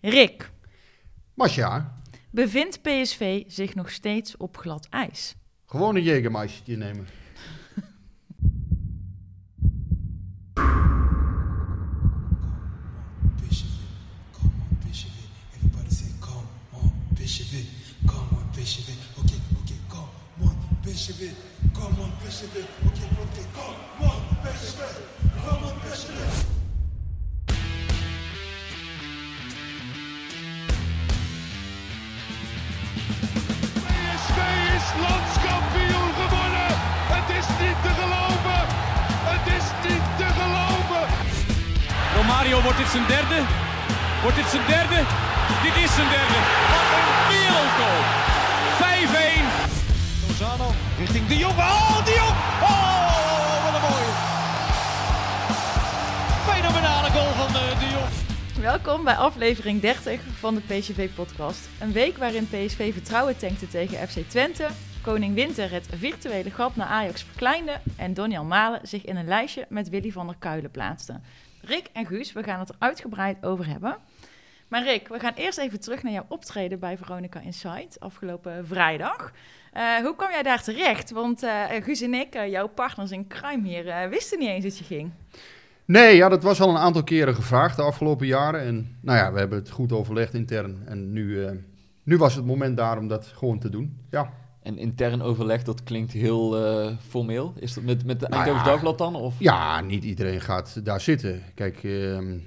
[0.00, 0.50] Rick,
[1.34, 2.00] Masja,
[2.30, 5.34] bevindt PSV zich nog steeds op glad ijs?
[5.66, 7.06] gewoon een Jägermeisje nemen.
[59.48, 61.68] Aflevering 30 van de PSV-podcast.
[61.80, 64.68] Een week waarin PSV vertrouwen tankte tegen FC Twente,
[65.02, 69.66] Koning Winter het virtuele gat naar Ajax verkleinde en Donjan Malen zich in een lijstje
[69.68, 71.20] met Willy van der Kuilen plaatste.
[71.62, 73.96] Rick en Guus, we gaan het er uitgebreid over hebben.
[74.68, 79.32] Maar Rick, we gaan eerst even terug naar jouw optreden bij Veronica Insight afgelopen vrijdag.
[79.72, 81.10] Eh, hoe kwam jij daar terecht?
[81.10, 84.78] Want eh, Guus en ik, eh, jouw partners in crime hier, wisten niet eens dat
[84.78, 85.12] je ging.
[85.88, 88.60] Nee, ja, dat was al een aantal keren gevraagd de afgelopen jaren.
[88.60, 90.82] En nou ja, we hebben het goed overlegd intern.
[90.86, 91.52] En nu, eh,
[92.02, 93.98] nu was het moment daar om dat gewoon te doen.
[94.10, 97.52] Ja, En intern overleg, dat klinkt heel eh, formeel.
[97.56, 98.70] Is dat met, met de Nou Eindhoven ja.
[98.72, 99.14] Dagblad dan?
[99.14, 99.34] Of?
[99.38, 101.42] ja niet iedereen gaat daar zitten.
[101.54, 102.38] Kijk, ehm,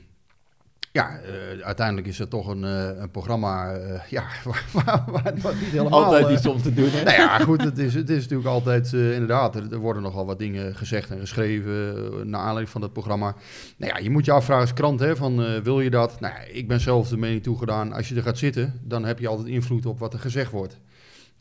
[0.93, 4.23] ja, eh, uiteindelijk is het toch een, eh, een programma eh, ja,
[4.71, 6.03] waar, waar, niet helemaal...
[6.03, 6.89] Altijd iets om te doen.
[6.89, 7.03] Hè?
[7.03, 10.39] Nou ja, goed, het is, het is natuurlijk altijd, inderdaad, er, er worden nogal wat
[10.39, 13.35] dingen gezegd en geschreven naar aanleiding van het programma.
[13.77, 16.19] Nou ja, je moet je afvragen als krant, hè, van wil je dat?
[16.19, 19.19] Nou ja, ik ben zelf de mening toegedaan, als je er gaat zitten, dan heb
[19.19, 20.79] je altijd invloed op wat er gezegd wordt.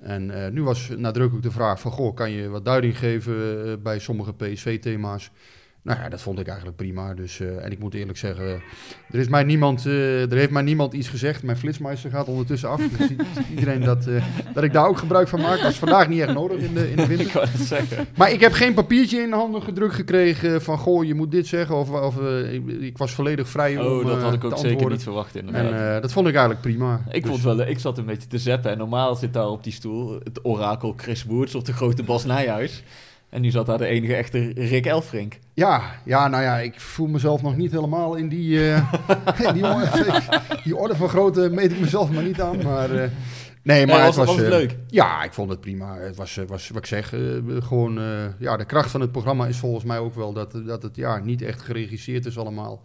[0.00, 4.34] En nu was nadrukkelijk de vraag van, goh, kan je wat duiding geven bij sommige
[4.34, 5.30] PSV-thema's?
[5.82, 7.14] Nou ja, dat vond ik eigenlijk prima.
[7.14, 8.62] Dus, eh, en ik moet eerlijk zeggen,
[9.10, 11.42] er, is mij niemand, eh, er heeft mij niemand iets gezegd.
[11.42, 12.80] Mijn flitsmeister gaat ondertussen af.
[12.98, 13.08] Dus
[13.50, 14.24] iedereen dat, eh,
[14.54, 15.60] dat ik daar ook gebruik van maak.
[15.60, 17.32] Dat is vandaag niet echt nodig in de, in de winter.
[17.40, 18.06] wou het zeggen.
[18.16, 20.78] Maar ik heb geen papiertje in de handen gedrukt gekregen van...
[20.78, 21.76] goh, je moet dit zeggen.
[21.76, 24.58] Of, of eh, ik, ik was volledig vrij om Oh, dat eh, had ik ook
[24.58, 25.72] zeker niet verwacht inderdaad.
[25.72, 27.00] En eh, dat vond ik eigenlijk prima.
[27.10, 28.70] ik, Dus- vond wel, ik zat een beetje te zeppen.
[28.70, 32.24] En normaal zit daar op die stoel het orakel Chris Woods of de grote Bas
[32.24, 32.82] Nijhuis.
[33.30, 35.38] En nu zat daar de enige echte Rick Elfrink.
[35.54, 38.92] Ja, ja, nou ja, ik voel mezelf nog niet helemaal in die, eh,
[39.46, 40.20] in die, orde,
[40.64, 42.62] die orde van grootte meet ik mezelf maar niet aan.
[42.62, 43.10] Maar eh,
[43.62, 44.76] nee, maar was- het was, was het eh, leuk?
[44.86, 45.96] Ja, ik vond het prima.
[45.96, 47.20] Het was, eh, was wat ik zeg, eh,
[47.58, 50.82] gewoon, eh, ja, de kracht van het programma is volgens mij ook wel dat, dat
[50.82, 52.82] het ja, niet echt geregisseerd is allemaal.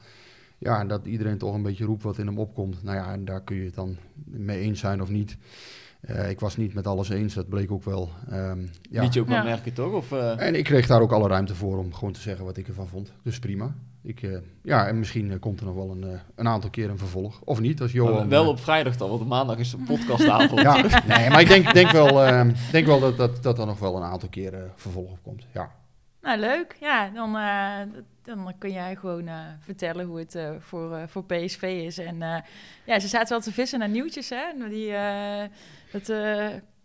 [0.58, 2.84] Ja, en dat iedereen toch een beetje roept wat in hem opkomt.
[2.84, 5.38] Nou ja, en daar kun je het dan mee eens zijn of niet.
[6.08, 8.10] Eh, ik was niet met alles eens, dat bleek ook wel.
[8.30, 9.02] Ehm, ja.
[9.02, 9.44] Liet je ook wel Ja.
[9.44, 9.94] merken, toch?
[9.94, 12.58] Of, eh, En ik kreeg daar ook alle ruimte voor om gewoon te zeggen wat
[12.58, 13.12] ik ervan vond.
[13.24, 13.76] Dus prima.
[14.04, 17.42] Ik, eh, ja, en misschien komt er nog wel een, een aantal keer een vervolg.
[17.44, 18.30] Of niet, als Johan...
[18.30, 20.62] wel op vrijdag dan, want maandag is de podcastavond.
[20.62, 20.82] Ja,
[21.18, 23.96] nee, maar ik denk, denk wel, eh, denk wel dat, dat, dat er nog wel
[23.96, 25.46] een aantal keer vervolg op komt.
[25.54, 25.72] Ja.
[26.22, 26.76] Nou, leuk.
[26.80, 31.62] Ja, dan, eh, dan kun jij gewoon eh, vertellen hoe het eh, voor, voor PSV
[31.86, 31.98] is.
[31.98, 32.38] En eh,
[32.86, 34.70] ja, ze zaten wel te vissen naar nieuwtjes, hè?
[34.70, 34.92] Die,
[36.00, 36.18] dat eh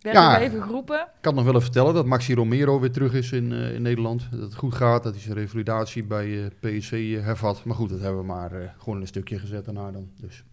[0.00, 0.41] werden Ja.
[0.41, 1.00] even geroepen.
[1.00, 3.82] Ik kan nog wel even vertellen dat Maxi Romero weer terug is in, eh, in
[3.82, 4.28] Nederland.
[4.31, 7.65] Dat het goed gaat, dat hij zijn revalidatie bij eh PSV eh, hervat.
[7.65, 10.10] Maar goed, dat hebben we maar gewoon in een stukje gezet daarna dan.
[10.21, 10.44] Dus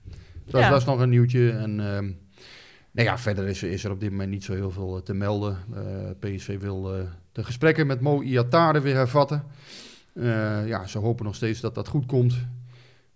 [0.45, 0.69] dat, Ja.
[0.69, 1.51] dat is nog een nieuwtje.
[1.51, 2.03] En ehm,
[2.91, 5.57] nou ja, verder is, is er op dit moment niet zo heel veel te melden.
[5.73, 5.81] Eh,
[6.19, 6.81] PSV wil
[7.31, 9.43] de gesprekken met Mo Iatare weer hervatten.
[10.65, 12.33] Ja, ze hopen nog steeds dat dat goed komt.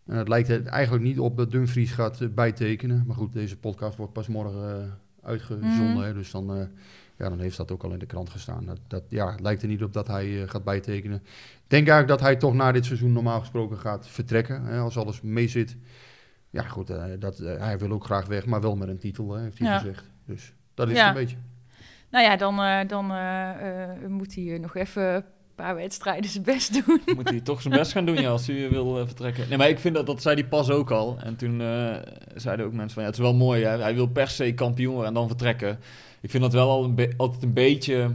[0.05, 3.03] En het lijkt er eigenlijk niet op dat Dumfries gaat bijtekenen.
[3.07, 5.91] Maar goed, deze podcast wordt pas morgen uitgezonden.
[5.91, 6.01] Mhm.
[6.01, 6.65] hè, dus dan, eh,
[7.17, 8.65] ja, dan heeft dat ook al in de krant gestaan.
[8.65, 11.17] Dat, dat, ja, het lijkt er niet op dat hij eh, gaat bijtekenen.
[11.17, 14.63] Ik denk eigenlijk dat hij toch na dit seizoen normaal gesproken gaat vertrekken.
[14.63, 15.77] Hè, als alles mee zit.
[16.49, 19.41] Ja, goed, eh, dat, hij wil ook graag weg, maar wel met een titel, hè,
[19.41, 19.77] heeft hij Ja.
[19.79, 20.09] gezegd.
[20.25, 21.07] Dus dat is Ja.
[21.07, 21.37] het een beetje.
[22.09, 22.55] Nou ja, dan,
[22.87, 23.05] dan
[24.11, 25.25] moet hij nog even
[25.55, 27.01] paar wedstrijden zijn best doen.
[27.15, 29.45] Moet hij toch zijn best gaan doen ja, als hij wil eh, vertrekken.
[29.49, 31.17] Nee, maar ik vind dat, dat zei hij pas ook al.
[31.23, 31.95] En toen eh,
[32.35, 33.77] zeiden ook mensen van, ja, het is wel mooi, hè?
[33.77, 35.79] hij wil per se kampioen worden en dan vertrekken.
[36.21, 38.11] Ik vind dat wel al een altijd een beetje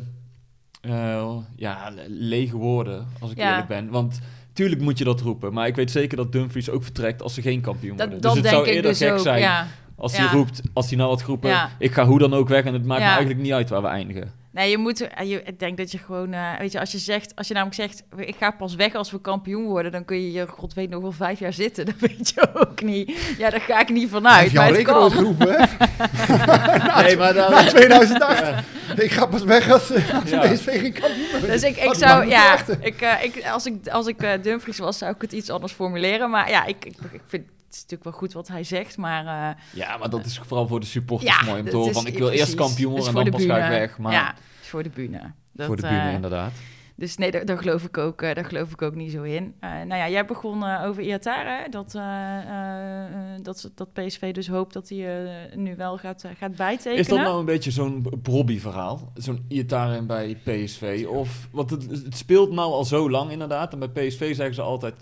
[0.80, 3.48] eh, ja, le- lege woorden, als ik Ja.
[3.50, 3.90] eerlijk ben.
[3.90, 4.20] Want
[4.52, 7.42] tuurlijk moet je dat roepen, maar ik weet zeker dat Dumfries ook vertrekt als ze
[7.42, 8.22] geen kampioen Dat, worden.
[8.22, 9.66] dat dus het zou eerder dus gek ook, zijn ja.
[9.96, 12.72] als hij roept, als hij nou had geroepen, ik ga hoe dan ook weg en
[12.72, 14.32] het maakt me eigenlijk niet uit waar we eindigen.
[14.56, 16.98] Nee, je moet, eh, je, ik denk dat je gewoon, eh, weet je, als je
[16.98, 20.16] zegt, als je namelijk zegt, ik ga pas weg als we kampioen worden, dan kun
[20.16, 21.84] je je, god weet nog wel vijf jaar zitten.
[21.90, 23.34] Dat weet je ook niet.
[23.38, 24.52] Ja, daar ga ik niet vanuit.
[24.52, 25.10] Het rekening kan.
[25.10, 25.56] geroepen, hè?
[27.02, 27.68] Nee, maar Na daar...
[27.68, 28.64] 2008.
[28.96, 30.40] Ik ga pas weg als, als Ja.
[30.40, 31.46] PSV geen kampioen wordt.
[31.46, 34.98] Dus ik, ik zou, ja, ik, eh, ik, als ik, als ik eh, Dumfries was,
[34.98, 36.30] zou ik het iets anders formuleren.
[36.30, 39.26] Maar ja, ik, ik, ik vind het is natuurlijk wel goed wat hij zegt, maar
[39.26, 41.92] eh, Ja, maar dat is vooral voor de supporters ja, mooi om te horen.
[41.92, 43.98] Van, ik wil eerst kampioen en dan pas ga ik weg.
[43.98, 45.32] Maar ja, is voor de bühne.
[45.52, 46.52] Dat, voor de bühne eh, inderdaad.
[46.98, 49.54] Dus nee, daar, daar geloof ik ook, eh, daar geloof ik ook niet zo in.
[49.60, 55.30] Nou ja, jij begon over Iatare, dat, eh, dat, dat PSV dus hoopt dat hij
[55.54, 56.98] nu wel gaat, gaat bijtekenen.
[56.98, 59.12] Is dat nou een beetje zo'n Brobby-verhaal?
[59.14, 61.06] Zo'n Iataren bij PSV?
[61.08, 63.72] Of, want het, het speelt nou al zo lang inderdaad.
[63.72, 64.94] En bij PSV zeggen ze altijd...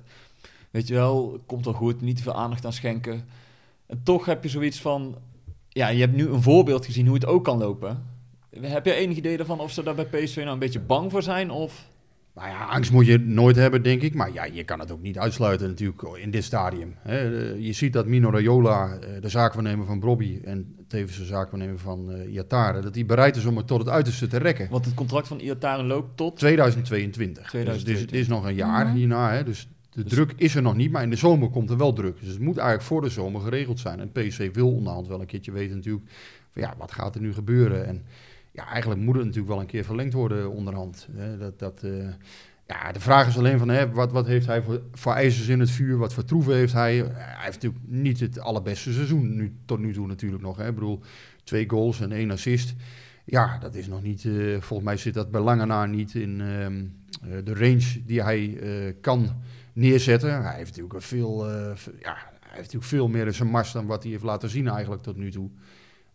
[0.75, 3.25] Weet je wel, komt wel goed, niet te veel aandacht aan schenken.
[3.87, 5.15] En toch heb je zoiets van...
[5.69, 8.03] Ja, je hebt nu een voorbeeld gezien hoe het ook kan lopen.
[8.61, 11.23] Heb je enig idee ervan of ze daar bij PSV nou een beetje bang voor
[11.23, 11.50] zijn?
[11.50, 11.91] Of...
[12.35, 14.15] Nou ja, angst moet je nooit hebben, denk ik.
[14.15, 16.94] Maar ja, je kan het ook niet uitsluiten natuurlijk in dit stadium.
[16.99, 17.49] Hè.
[17.53, 20.41] Eh, Je ziet dat Mino Raiola, eh, de zaakwaarnemer van Brobby...
[20.44, 22.81] en tevens de zaakwaarnemer van eh Iatare...
[22.81, 24.69] dat hij bereid is om het tot het uiterste te rekken.
[24.70, 26.37] Want het contract van Iataren loopt tot...
[26.37, 27.49] 2022.
[27.49, 27.93] 2022.
[27.93, 28.94] Dus, het is nog een jaar Mhm.
[28.97, 29.32] hierna.
[29.32, 29.44] Hè.
[29.44, 31.93] Dus de Dus- druk is er nog niet, maar in de zomer komt er wel
[31.93, 32.20] druk.
[32.20, 34.00] Dus het moet eigenlijk voor de zomer geregeld zijn.
[34.00, 36.05] En PSV wil onderhand wel een keertje weten natuurlijk...
[36.52, 37.87] Van, ja, wat gaat er nu gebeuren?
[37.87, 38.02] En
[38.50, 41.08] ja, eigenlijk moet het natuurlijk wel een keer verlengd worden onderhand.
[41.12, 41.38] Hè.
[41.38, 42.08] Dat, dat, eh,
[42.67, 45.61] ja, de vraag is alleen van, hè, wat, wat heeft hij voor, voor ijzers in
[45.61, 45.96] het vuur?
[45.96, 46.96] Wat voor troeven heeft hij?
[46.96, 50.56] Hij heeft natuurlijk niet het allerbeste seizoen nu, tot nu toe natuurlijk nog.
[50.56, 50.69] Hè.
[50.69, 51.00] Ik bedoel,
[51.44, 52.75] twee goals en één assist.
[53.25, 56.41] Ja, dat is nog niet, eh, volgens mij zit dat bij lange na niet in
[56.41, 56.85] ehm,
[57.23, 59.43] eh, de range die hij eh, kan
[59.75, 60.43] neerzetten.
[60.43, 63.73] Hij heeft natuurlijk een veel, eh, ja, hij heeft natuurlijk veel meer in zijn mars
[63.73, 65.50] dan wat hij heeft laten zien eigenlijk tot nu toe.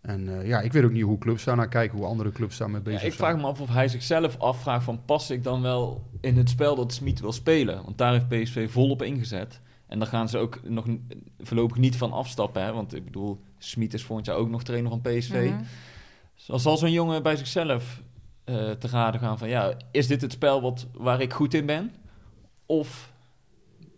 [0.02, 2.58] En eh, ja, ik weet ook niet hoe clubs daar naar kijken, hoe andere clubs
[2.58, 3.42] daar mee Ja, bezig ik vraag zijn.
[3.42, 6.94] me af of hij zichzelf afvraagt van pas ik dan wel in het spel dat
[6.94, 7.84] Smit wil spelen?
[7.84, 9.62] Want daar heeft PSV volop ingezet.
[9.88, 10.86] En daar gaan ze ook nog
[11.40, 12.64] voorlopig niet van afstappen.
[12.64, 12.74] Hè?
[12.74, 15.52] Want ik bedoel, Smit is volgend jaar ook nog trainer van PSV.
[16.36, 18.02] Zo zal zo'n jongen bij zichzelf
[18.44, 19.50] eh, te raden gaan van...
[19.50, 21.92] Ja, is dit het spel wat, waar ik goed in ben?
[22.66, 23.14] Of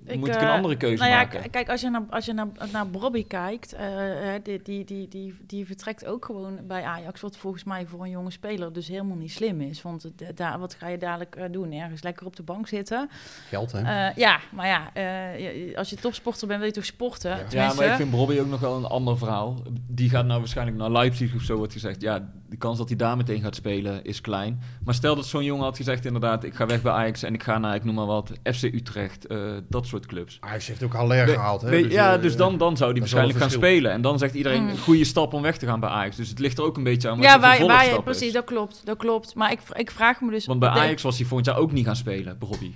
[0.05, 1.49] Ik, moet ik eh, een andere keuze Nou ja, maken?
[1.49, 5.07] kijk, als je naar, als je naar, naar Bobby kijkt, eh, eh, die, die, die,
[5.07, 8.87] die, die vertrekt ook gewoon bij Ajax, wat volgens mij voor een jonge speler dus
[8.87, 9.81] helemaal niet slim is.
[9.81, 11.71] Want daar, wat ga je dadelijk eh, doen?
[11.71, 13.09] Ergens lekker op de bank zitten?
[13.49, 14.07] Geld, hè?
[14.07, 17.29] Eh, ja, maar ja, eh, je- als je topsporter bent, wil je toch sporten?
[17.29, 17.45] Ja.
[17.49, 19.57] Ja, maar ik vind Bobby ook nog wel een ander verhaal.
[19.87, 22.01] Die gaat nou waarschijnlijk naar Leipzig of zo, wordt gezegd.
[22.01, 24.61] Ja, de kans dat hij daar meteen gaat spelen is klein.
[24.83, 26.43] Maar stel dat zo'n jongen had gezegd inderdaad...
[26.43, 29.27] ik ga weg bij Ajax en ik ga naar, ik noem maar wat, FC Utrecht.
[29.27, 29.37] eh,
[29.69, 30.37] dat soort clubs.
[30.39, 31.69] Ajax heeft ook Haller gehaald, hè?
[31.69, 33.91] we- ja, eh, dus dan, dan zou hij waarschijnlijk gaan spelen.
[33.91, 34.77] En dan zegt iedereen, Mm.
[34.77, 36.15] goede stap om weg te gaan bij Ajax.
[36.15, 38.33] Dus het ligt er ook een beetje aan wat ja, waar, waar je, precies, is.
[38.33, 39.35] dat klopt, dat klopt.
[39.35, 40.45] Maar ik, ik vraag me dus...
[40.45, 42.71] Want bij denk- Ajax was hij volgend jaar ook niet gaan spelen, Bobby.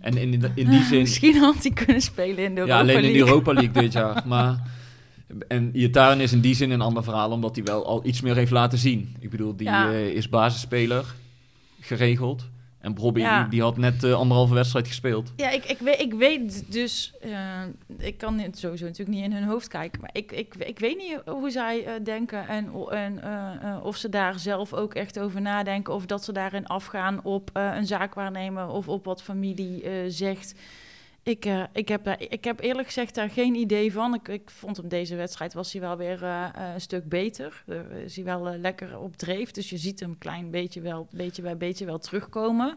[0.00, 1.00] En in, in, in die zin...
[1.00, 3.26] Misschien had hij kunnen spelen in de Europa Ja, alleen in de League.
[3.28, 4.22] Europa League dit jaar.
[4.34, 4.62] Maar,
[5.48, 8.34] en Iataren is in die zin een ander verhaal, omdat hij wel al iets meer
[8.36, 9.16] heeft laten zien.
[9.20, 9.90] Ik bedoel, die Ja.
[9.92, 11.14] eh, is basisspeler,
[11.80, 12.48] geregeld.
[12.78, 13.40] En Bobby, Ja.
[13.40, 15.32] die, die had net eh, anderhalve wedstrijd gespeeld.
[15.36, 17.30] Ja, ik, ik, weet, ik weet dus, eh,
[17.98, 20.96] ik kan het sowieso natuurlijk niet in hun hoofd kijken, maar ik, ik, ik weet
[20.96, 23.20] niet hoe zij denken en, en
[23.82, 27.86] of ze daar zelf ook echt over nadenken of dat ze daarin afgaan op een
[27.86, 30.54] zaakwaarnemer of op wat familie zegt.
[31.24, 34.14] Ik, eh, ik, heb ik heb eerlijk gezegd daar geen idee van.
[34.14, 37.64] Ik, ik vond hem deze wedstrijd was hij wel weer eh, eh, een stuk beter.
[38.04, 39.50] Is hij wel lekker op dreef.
[39.50, 42.76] Dus je ziet hem een klein beetje, wel, beetje bij beetje wel terugkomen.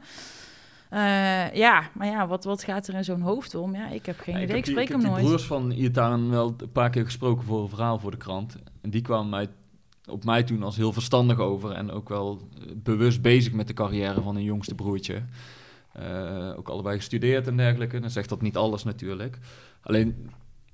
[1.54, 3.76] Ja, maar ja, wat, wat gaat er in zo'n hoofd om?
[3.76, 4.58] Ja, ik heb geen Ja, idee.
[4.58, 5.20] Ik, heb die- spreek ik hem nooit.
[5.20, 8.56] die broers van Iataren wel een paar keer gesproken voor een verhaal voor de krant.
[8.82, 9.48] En die kwamen mij,
[10.10, 11.72] op mij toen als heel verstandig over.
[11.72, 15.22] En ook wel bewust bezig met de carrière van hun jongste broertje.
[15.98, 18.00] Eh, ook allebei gestudeerd en dergelijke.
[18.00, 19.38] Dan zegt dat niet alles natuurlijk.
[19.82, 20.30] Alleen,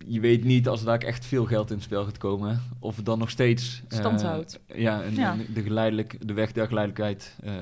[0.08, 2.62] je weet niet als er daar echt veel geld in het spel gaat komen.
[2.80, 3.84] Of het dan nog steeds...
[3.90, 4.60] eh, Stand houdt.
[4.76, 5.32] Ja, en, Ja.
[5.32, 7.54] en de, geleidelijk, de weg der geleidelijkheid eh,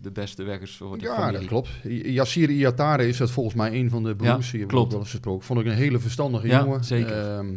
[0.00, 1.38] de beste weg is voor de Ja, familie.
[1.38, 1.68] dat klopt.
[2.04, 4.50] Yassir Iatare is dat volgens mij een van de broers.
[4.50, 4.84] Ja, die klopt.
[4.84, 5.46] ook wel eens gesproken.
[5.46, 6.84] Vond ik een hele verstandige Ja, jongen.
[6.84, 7.28] zeker.
[7.36, 7.56] Ehm,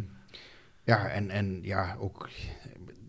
[0.83, 2.29] ja, en, en ja, ook...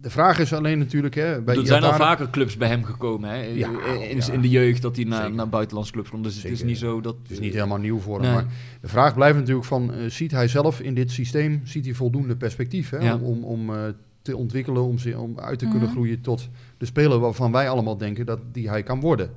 [0.03, 3.31] De vraag is alleen natuurlijk, hè, bij er zijn al vaker clubs bij hem gekomen.
[3.31, 3.37] Hè?
[3.37, 3.69] Ja,
[4.09, 4.33] in, ja.
[4.33, 6.25] in de jeugd dat hij naar, naar buitenlandse clubs komt.
[6.25, 7.17] Dus het is niet zo dat...
[7.23, 8.25] Het is niet helemaal nieuw voor hem.
[8.25, 8.33] Nee.
[8.35, 8.47] Maar
[8.81, 12.37] de vraag blijft natuurlijk van, eh, ziet hij zelf in dit systeem, ziet hij voldoende
[12.37, 13.15] perspectief hè, Ja.
[13.15, 13.83] om, om, om eh,
[14.23, 15.93] te ontwikkelen, om, ze, om uit te kunnen Mhm.
[15.93, 19.31] groeien tot de speler waarvan wij allemaal denken dat die hij kan worden.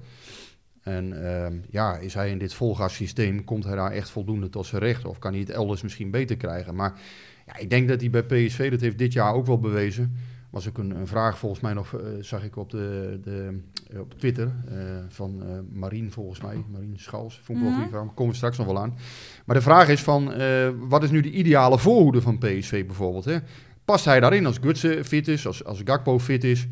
[0.81, 4.81] En ehm, ja, is hij in dit volgassysteem, komt hij daar echt voldoende tot zijn
[4.81, 5.05] recht?
[5.05, 6.75] Of kan hij het elders misschien beter krijgen?
[6.75, 6.93] Maar
[7.47, 10.17] ja, ik denk dat hij bij PSV, dat heeft dit jaar ook wel bewezen.
[10.53, 13.59] Was ook een, een vraag volgens mij nog, eh, zag ik op de, de
[13.93, 14.75] eh, op Twitter eh,
[15.07, 16.63] van eh Marien volgens mij.
[16.71, 17.83] Marien Schals, vond ik wel Mhm.
[17.83, 18.03] een vraag.
[18.05, 18.97] Daar komen we straks nog wel aan.
[19.45, 23.25] Maar de vraag is van, eh, wat is nu de ideale voorhoede van PSV bijvoorbeeld?
[23.25, 23.37] Hè?
[23.85, 26.67] Past hij daarin als Gutsen fit is, als, als Gakpo fit is,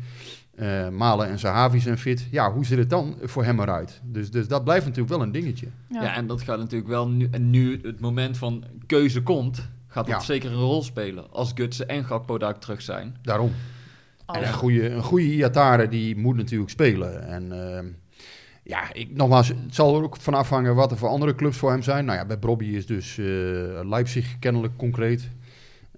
[0.54, 2.26] eh, Malen en Zahavi zijn fit?
[2.30, 4.00] Ja, hoe zit het dan voor hem eruit?
[4.04, 5.66] Dus, dus dat blijft natuurlijk wel een dingetje.
[5.88, 6.14] Ja.
[6.14, 10.14] en dat gaat natuurlijk wel nu, en nu het moment van keuze komt, gaat dat
[10.14, 10.20] Ja.
[10.20, 11.30] zeker een rol spelen.
[11.32, 13.16] Als Gutsen en Gakpo daar terug zijn.
[13.22, 13.52] Daarom.
[14.26, 17.26] En een goede, een goede Iatare die moet natuurlijk spelen.
[17.28, 17.86] En ehm,
[18.62, 21.70] ja, ik, nogmaals, het zal er ook van afhangen wat er voor andere clubs voor
[21.70, 22.04] hem zijn.
[22.04, 23.24] Nou ja, bij Bobby is dus eh,
[23.84, 25.28] Leipzig kennelijk concreet.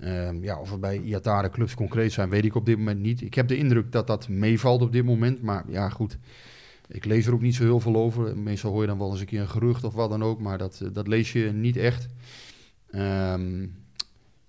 [0.00, 3.20] Ehm, ja, of er bij Iatare clubs concreet zijn, weet ik op dit moment niet.
[3.22, 5.42] Ik heb de indruk dat dat meevalt op dit moment.
[5.42, 6.18] Maar ja, goed.
[6.88, 8.38] Ik lees er ook niet zo heel veel over.
[8.38, 10.40] Meestal hoor je dan wel eens een keer een gerucht of wat dan ook.
[10.40, 12.06] Maar dat, eh, dat lees je niet echt.
[12.90, 13.66] Ehm,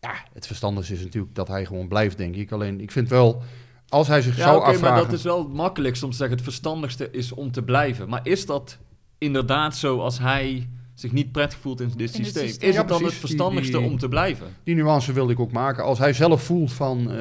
[0.05, 2.51] ja, het verstandigste is natuurlijk dat hij gewoon blijft, denk ik.
[2.51, 3.41] Alleen, ik vind wel,
[3.89, 4.95] als hij zich Ja, zou oké, afvragen...
[4.95, 6.35] maar dat is wel het makkelijkste om te zeggen.
[6.35, 8.09] Het verstandigste is om te blijven.
[8.09, 8.77] Maar is dat
[9.17, 12.47] inderdaad zo als hij zich niet prettig voelt in dit systeem?
[12.47, 12.69] systeem.
[12.69, 13.17] Is Ja, het dan precies.
[13.19, 14.47] het verstandigste Die- die- om te blijven?
[14.63, 15.83] Die nuance wilde ik ook maken.
[15.83, 17.15] Als hij zelf voelt van, eh,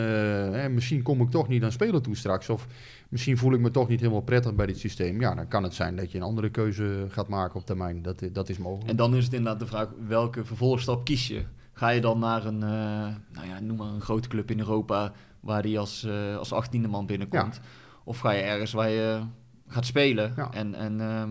[0.51, 2.49] hè, misschien kom ik toch niet aan spelen toe straks.
[2.49, 2.67] Of
[3.09, 5.21] misschien voel ik me toch niet helemaal prettig bij dit systeem.
[5.21, 8.03] Ja, dan kan het zijn dat je een andere keuze gaat maken op termijn.
[8.03, 8.91] Dat, dat is mogelijk.
[8.91, 11.43] En dan is het inderdaad de vraag, welke vervolgstap kies je?
[11.75, 15.13] Ga je dan naar een, eh, nou ja, noem maar een grote club in Europa...
[15.41, 17.61] waar die als, eh als achttiende man binnenkomt?
[18.05, 19.23] Of ga je ergens waar je
[19.69, 20.33] gaat spelen?
[20.37, 20.51] Ja.
[20.53, 21.31] En, en ehm,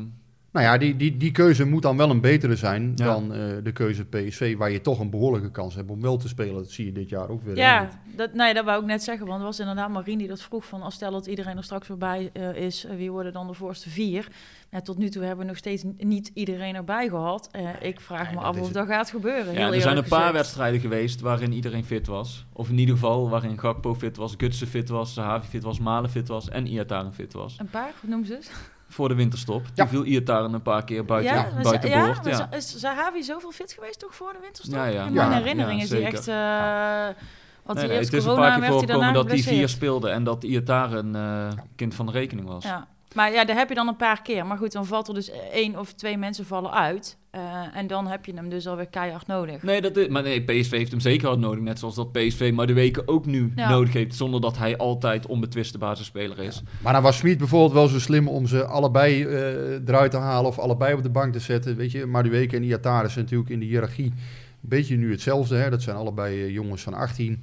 [0.53, 3.05] Nou ja, die, die, die keuze moet dan wel een betere zijn Ja.
[3.05, 6.27] dan eh, de keuze PSV, waar je toch een behoorlijke kans hebt om wel te
[6.27, 6.53] spelen.
[6.53, 7.55] Dat zie je dit jaar ook weer.
[7.55, 10.41] Ja, dat, nee, dat wou ik net zeggen, want er was inderdaad Marien die dat
[10.41, 13.33] vroeg van als stel dat iedereen er straks weer bij eh, is, eh, wie worden
[13.33, 14.27] dan de voorste vier?
[14.72, 17.50] Ja, tot nu toe hebben we nog steeds niet iedereen erbij gehad.
[17.51, 18.74] Eh, ik vraag me af of het.
[18.74, 19.53] dat gaat gebeuren.
[19.53, 20.33] ja, er zijn een paar gezegd.
[20.33, 22.45] wedstrijden geweest waarin iedereen fit was.
[22.53, 26.10] Of in ieder geval waarin Gakpo fit was, Gutsen fit was, Zahavi fit was, Malen
[26.10, 27.55] fit was en Iataren fit was.
[27.60, 28.51] Een paar, noem ze eens.
[28.93, 29.65] Voor de winterstop.
[29.65, 29.71] Ja.
[29.73, 32.25] Toen viel Iataren een paar keer buiten, ja, buiten ja, boord.
[32.25, 32.51] Ja.
[32.51, 34.75] Is Zahavi zoveel fit geweest toch voor de winterstop?
[34.75, 35.05] Ja, ja.
[35.05, 36.27] In mijn Ja, herinnering ja, is hij echt...
[36.27, 37.23] eh
[37.63, 40.23] wat Nee, hij nee, het is een paar keer voorgekomen dat hij vier speelde en
[40.23, 42.63] dat Iataren een eh, kind van de rekening was.
[42.63, 42.88] Ja.
[43.13, 44.45] Maar ja, daar heb je dan een paar keer.
[44.45, 47.17] Maar goed, dan valt er dus één of twee mensen vallen uit.
[47.34, 47.42] Eh,
[47.74, 49.63] en dan heb je hem dus alweer keihard nodig.
[49.63, 51.63] Nee, dat is, maar nee, PSV heeft hem zeker hard nodig.
[51.63, 53.70] Net zoals dat PSV maar de weken ook nu Ja.
[53.70, 54.16] nodig heeft.
[54.16, 56.63] Zonder dat hij altijd onbetwiste basisspeler is.
[56.82, 60.50] Maar dan was Smit bijvoorbeeld wel zo slim om ze allebei eh, eruit te halen
[60.50, 61.75] of allebei op de bank te zetten.
[61.75, 65.56] Weet je, Madueke en Iatare zijn natuurlijk in de hiërarchie een beetje nu hetzelfde.
[65.56, 65.70] Hè?
[65.70, 67.42] Dat zijn allebei eh, jongens van 18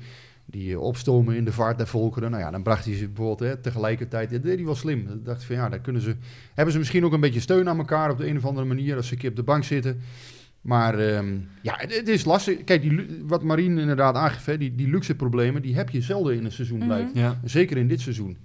[0.50, 2.30] die eh, opstomen in de vaart der volkeren.
[2.30, 4.30] Nou ja, dan bracht hij ze bijvoorbeeld hè, tegelijkertijd.
[4.30, 5.06] Dat deed hij wel slim.
[5.06, 6.16] Dan dacht van ja, dan kunnen ze,
[6.54, 8.96] hebben ze misschien ook een beetje steun aan elkaar op de een of andere manier
[8.96, 10.00] als ze een keer op de bank zitten.
[10.60, 12.64] Maar ehm, ja, het, het is lastig.
[12.64, 16.36] Kijk, die, wat Marien inderdaad aangeeft, hè, die, die luxe problemen, die heb je zelden
[16.36, 17.14] in een seizoen blijft.
[17.14, 17.40] Ja.
[17.44, 18.36] Zeker in dit seizoen.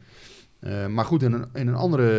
[0.66, 2.10] Eh, maar goed, in een, in een andere,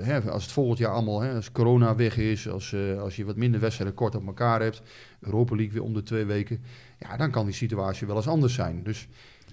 [0.00, 3.16] eh, hè, als het volgend jaar allemaal, hè, als corona weg is, als, eh, als
[3.16, 4.82] je wat minder wedstrijden kort op elkaar hebt,
[5.20, 6.62] Europa League weer om de twee weken,
[6.98, 8.82] ja, dan kan die situatie wel eens anders zijn.
[8.82, 9.08] Dus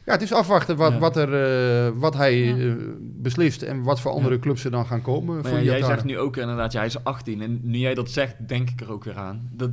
[0.06, 1.00] ja, het is afwachten wat, Ja.
[1.00, 1.34] wat, er,
[1.88, 2.76] eh, wat hij Ja.
[3.00, 4.40] beslist en wat voor andere Ja.
[4.42, 5.34] clubs er dan gaan komen.
[5.36, 7.42] Maar voor ja, jij zegt nu ook inderdaad, ja, hij is 18.
[7.42, 9.50] En nu jij dat zegt, denk ik er ook weer aan.
[9.54, 9.70] Dat,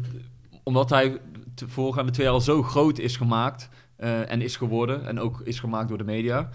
[0.62, 1.18] omdat hij
[1.54, 5.06] de voorgaande twee jaar al zo groot is gemaakt eh, en is geworden.
[5.06, 6.48] En ook is gemaakt door de media.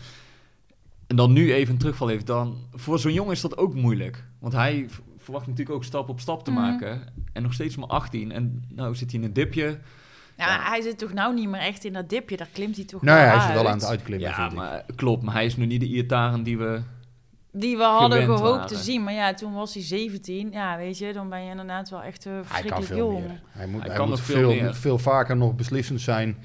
[1.11, 2.57] En dan nu even een terugval heeft, dan...
[2.73, 4.23] Voor zo'n jongen is dat ook moeilijk.
[4.39, 4.85] Want hij
[5.17, 6.59] verwacht natuurlijk ook stap op stap te Mhm.
[6.61, 7.01] maken.
[7.33, 8.31] En nog steeds maar 18.
[8.31, 9.63] En nou zit hij in een dipje.
[10.37, 10.69] Ja, Ja.
[10.69, 12.37] hij zit toch nou niet meer echt in dat dipje.
[12.37, 13.61] Daar klimt hij toch Nou ja, wel hij is uit.
[13.61, 14.57] wel aan het uitklimmen, Ja, vind ik.
[14.57, 15.23] maar klopt.
[15.23, 16.81] Maar hij is nu niet de Iataren die we...
[17.51, 19.03] Die we hadden gehoopt te zien.
[19.03, 20.51] Maar ja, toen was hij 17.
[20.51, 23.27] Ja, weet je, dan ben je inderdaad wel echt uh, Hij kan verschrikkelijk veel jong.
[23.27, 23.41] meer.
[23.49, 24.75] Hij moet, Hij hij kan moet nog veel veel, meer.
[24.75, 26.37] veel vaker nog beslissend zijn.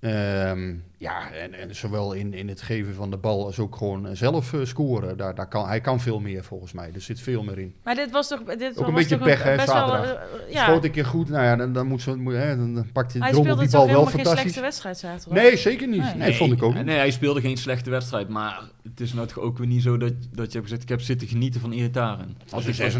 [0.00, 4.16] Ehm, ja, en, en zowel in, in het geven van de bal als ook gewoon
[4.16, 5.16] zelf eh, scoren.
[5.16, 6.90] Daar, daar kan, hij kan veel meer volgens mij.
[6.94, 7.74] Er zit veel meer in.
[7.84, 8.42] Maar dit was toch...
[8.44, 10.16] Dit Ook een was beetje toch pech, hè, best wel, zaterdag.
[10.46, 10.64] eh, ja.
[10.64, 13.20] Schoot een keer goed, nou ja, dan, dan, moet ze, moet, hè, dan pakt hij
[13.22, 14.40] Hij drommel speelde die bal wel helemaal geen fantastisch.
[14.52, 15.42] slechte wedstrijd zaterdag?
[15.42, 16.02] Nee, zeker niet.
[16.02, 16.14] Nee.
[16.14, 16.86] Nee, vond ik ook Nee, niet.
[16.92, 18.28] Nee, hij speelde geen slechte wedstrijd.
[18.28, 20.82] Maar het is nou toch ook weer niet zo dat, dat je hebt gezegd...
[20.82, 22.36] Ik heb zitten genieten van Iataren.
[22.50, 22.98] Als een 6,5.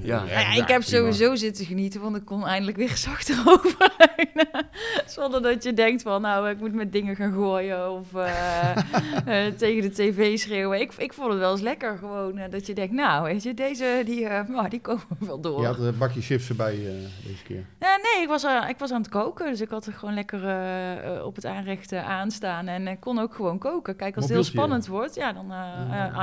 [0.00, 0.24] Ja.
[0.28, 0.80] Ja, ik heb prima.
[0.80, 4.66] sowieso zitten genieten, want ik kon eindelijk weer eens achteroverleunen.
[5.06, 8.76] Zonder dat je denkt van, nou, ik moet met dingen gaan gooien of eh,
[9.46, 10.80] eh, tegen de tv schreeuwen.
[10.80, 13.54] Ik, ik vond het wel eens lekker gewoon, eh, dat je denkt, nou, weet je,
[13.54, 15.60] deze, die, eh, nou, die komen wel door.
[15.60, 16.92] Je had een bakje chips erbij eh,
[17.26, 17.64] deze keer.
[17.78, 20.36] Nee, ik was, eh, ik was aan het koken, dus ik had er gewoon lekker
[21.24, 23.96] op het aanrecht aanstaan en ik kon ook gewoon koken.
[23.96, 25.52] Kijk, als het heel spannend wordt, ja, dan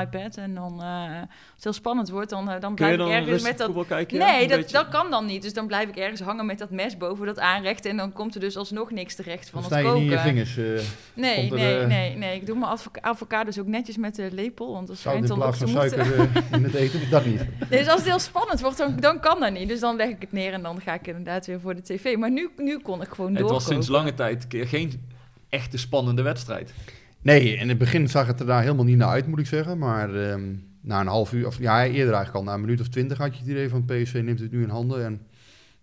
[0.01, 3.43] iPad en dan, eh, als het heel spannend wordt, dan, dan je blijf ik ergens
[3.43, 3.65] met dat...
[3.65, 4.17] voetbal kijken?
[4.17, 4.77] Nee, dat, beetje?
[4.77, 5.41] dat kan dan niet.
[5.41, 7.85] Dus dan blijf ik ergens hangen met dat mes boven dat aanrecht.
[7.85, 10.01] En dan komt er dus alsnog niks terecht van Dan het je koken.
[10.03, 10.57] niet in je vingers.
[10.57, 12.35] eh, Nee, er, nee, eh, nee, nee.
[12.35, 12.71] Ik doe mijn
[13.01, 16.05] avocados ook netjes met de lepel, want dat schijnt dan ook plaats te van moeten.
[16.05, 17.41] suiker eh, in het eten, dat niet.
[17.69, 19.67] Dus als het heel spannend wordt, dan, dan kan dat niet.
[19.67, 22.17] Dus dan leg ik het neer en dan ga ik inderdaad weer voor de tv.
[22.17, 23.63] Maar nu, nu kon ik gewoon Het doorkomen.
[23.63, 25.01] was sinds lange tijd keer geen
[25.49, 26.73] echte spannende wedstrijd.
[27.21, 29.77] Nee, in het begin zag het er daar helemaal niet naar uit, moet ik zeggen.
[29.77, 32.87] Maar ehm, na een half uur, of ja, eerder eigenlijk al, na een minuut of
[32.87, 35.05] twintig had je het idee van PSV neemt het nu in handen.
[35.05, 35.21] En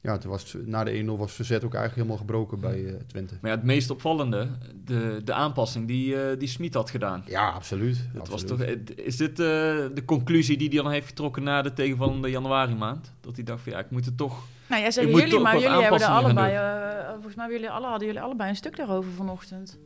[0.02, 2.87] ja, toen was het, na de 1-0 was het verzet ook eigenlijk helemaal gebroken bij
[2.87, 3.35] eh, Twente.
[3.40, 4.49] Maar ja, het meest opvallende,
[4.85, 7.23] de, de aanpassing die, eh die Smit had gedaan.
[7.26, 8.09] Ja, absoluut.
[8.14, 8.62] Dat was toch,
[8.94, 9.47] is dit eh,
[9.94, 13.12] de conclusie die hij dan heeft getrokken na de tegenvallende januari maand?
[13.21, 14.47] Dat hij dacht van ja, ik moet het toch...
[14.68, 16.54] Nou zeggen moet jullie, maar jullie hebben er allebei...
[16.54, 19.78] eh, volgens mij jullie, alle, hadden jullie allebei een stuk daarover vanochtend.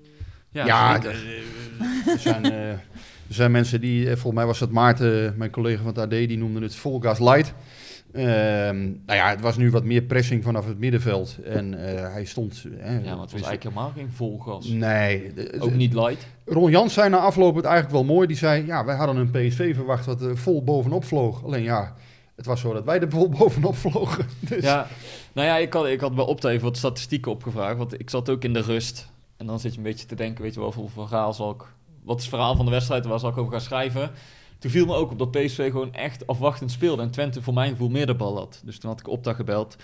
[0.51, 2.81] Ja, Ja, er, zijn, er
[3.29, 6.63] zijn mensen die, volgens mij was het Maarten, mijn collega van het AD, die noemden
[6.63, 7.55] het full gas light.
[8.17, 11.39] Ehm, nou ja, het was nu wat meer pressing vanaf het middenveld.
[11.45, 12.65] En eh, hij stond...
[12.79, 14.67] eh, ja, maar het was eigenlijk helemaal geen vol gas.
[14.69, 16.27] Nee, Ook niet light.
[16.45, 18.27] Ron Jans zei na afloop het eigenlijk wel mooi.
[18.27, 21.45] Die zei, ja, wij hadden een PSV verwacht wat er vol bovenop vloog.
[21.45, 21.95] Alleen ja,
[22.37, 24.27] het was zo dat wij er vol bovenop vlogen.
[24.41, 24.87] Dus, Ja,
[25.33, 27.77] nou ja, ik had, ik had bij Opta even wat statistieken opgevraagd.
[27.77, 29.09] Want ik zat ook in de rust.
[29.37, 31.63] En dan zit je een beetje te denken, weet je wel, voor verhaal zal ik...
[32.03, 34.11] Wat is het verhaal van de wedstrijd waar zal ik over gaan schrijven?
[34.59, 37.03] Toen viel me ook op dat PSV gewoon echt afwachtend speelde.
[37.03, 38.63] En Twente voor mijn gevoel meer de bal had.
[38.65, 39.77] Dus toen had ik Opta gebeld.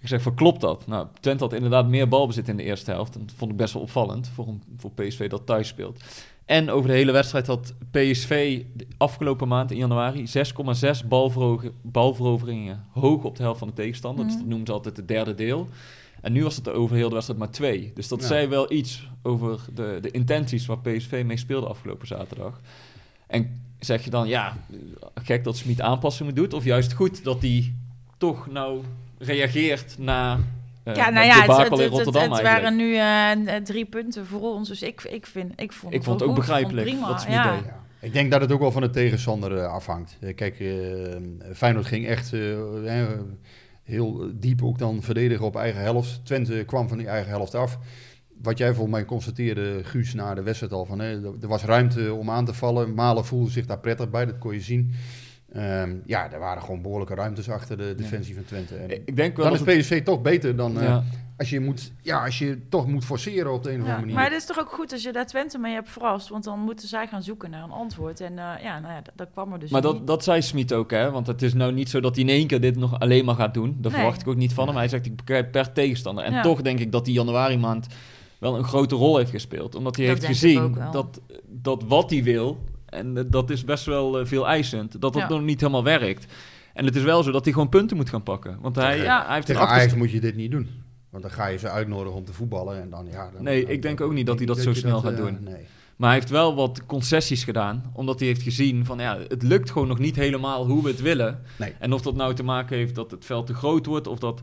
[0.00, 0.86] Ik zeg van, klopt dat?
[0.86, 3.14] Nou, Twente had inderdaad meer balbezit in de eerste helft.
[3.14, 6.02] En dat vond ik best wel opvallend voor, een, voor PSV dat thuis speelt.
[6.44, 12.84] En over de hele wedstrijd had PSV de afgelopen maand in januari 6,6 balveroge- balveroveringen
[12.92, 14.24] hoog op de helft van de tegenstander.
[14.24, 14.40] Dus Mhm.
[14.42, 15.68] dat noemen ze altijd het derde deel.
[16.20, 17.90] En nu was het over heel de wedstrijd maar twee.
[17.94, 18.26] Dus dat Ja.
[18.26, 22.60] zei wel iets over de, de intenties waar PSV mee speelde afgelopen zaterdag.
[23.26, 24.56] En zeg je dan, ja,
[25.14, 26.54] gek dat Smit aanpassingen doet?
[26.54, 27.74] Of juist goed dat hij
[28.18, 28.80] toch nou
[29.18, 30.38] reageert na
[30.82, 32.42] eh ja, nou ja, het, het, eigenlijk.
[32.42, 34.68] waren nu eh, eh, drie punten voor ons.
[34.68, 36.86] Dus ik, ik, vind, ik vond Ik het vond het ook goed, ik vond begrijpelijk
[36.86, 37.08] prima.
[37.08, 37.80] wat Smit ja.
[38.00, 40.18] Ik denk dat het ook wel van de tegenstander afhangt.
[40.34, 40.56] Kijk,
[41.54, 42.32] Feyenoord ging echt
[43.82, 46.20] heel diep ook dan verdedigen op eigen helft.
[46.24, 47.78] Twente kwam van die eigen helft af.
[48.42, 52.14] Wat jij volgens mij constateerde, Guus, na de wedstrijd al, van, hè, er was ruimte
[52.14, 52.94] om aan te vallen.
[52.94, 54.92] Malen voelde zich daar prettig bij, dat kon je zien.
[55.52, 58.74] Ehm, ja, er waren gewoon behoorlijke ruimtes achter de defensie van Twente.
[58.76, 60.98] En Ik denk wel dan is dat het- PSV toch beter dan eh,
[61.36, 64.00] als, je moet, ja, als je toch moet forceren op de een of Ja, andere
[64.00, 64.14] manier.
[64.14, 66.28] maar het is toch ook goed als je daar Twente mee hebt verrast.
[66.28, 68.20] Want dan moeten zij gaan zoeken naar een antwoord.
[68.20, 69.92] En eh, ja, nou ja, dat, dat kwam er dus Maar niet.
[69.92, 71.10] dat, dat zei Smit ook, hè?
[71.10, 73.34] Want het is nou niet zo dat hij in één keer dit nog alleen maar
[73.34, 73.76] gaat doen.
[73.80, 74.00] Dat Nee.
[74.00, 74.76] verwacht ik ook niet van hem.
[74.76, 76.24] Hij zegt, ik bekijk per tegenstander.
[76.24, 76.42] En Ja.
[76.42, 77.86] toch denk ik dat die januari maand
[78.42, 79.74] wel een grote rol heeft gespeeld.
[79.74, 83.84] Omdat hij Dat heeft gezien dat, dat wat hij wil, en eh, dat is best
[83.84, 85.28] wel eh, veel eisend, dat dat Ja.
[85.28, 86.32] nog niet helemaal werkt.
[86.74, 88.58] En het is wel zo dat hij gewoon punten moet gaan pakken.
[88.60, 89.24] Want hij, Ja.
[89.26, 90.68] hij heeft Tegen Ajax moet je dit niet doen.
[91.10, 92.80] Want dan ga je ze uitnodigen om te voetballen.
[92.82, 95.00] En dan, ja, dan, Nee, dan- ik denk ook niet dat hij dat zo snel
[95.00, 95.38] gaat eh, doen.
[95.44, 95.66] Nee.
[95.96, 97.90] Maar hij heeft wel wat concessies gedaan.
[97.92, 101.00] Omdat hij heeft gezien van ja, het lukt gewoon nog niet helemaal hoe we het
[101.00, 101.40] willen.
[101.58, 101.72] Nee.
[101.78, 104.06] En of dat nou te maken heeft dat het veld te groot wordt.
[104.06, 104.40] Of dat,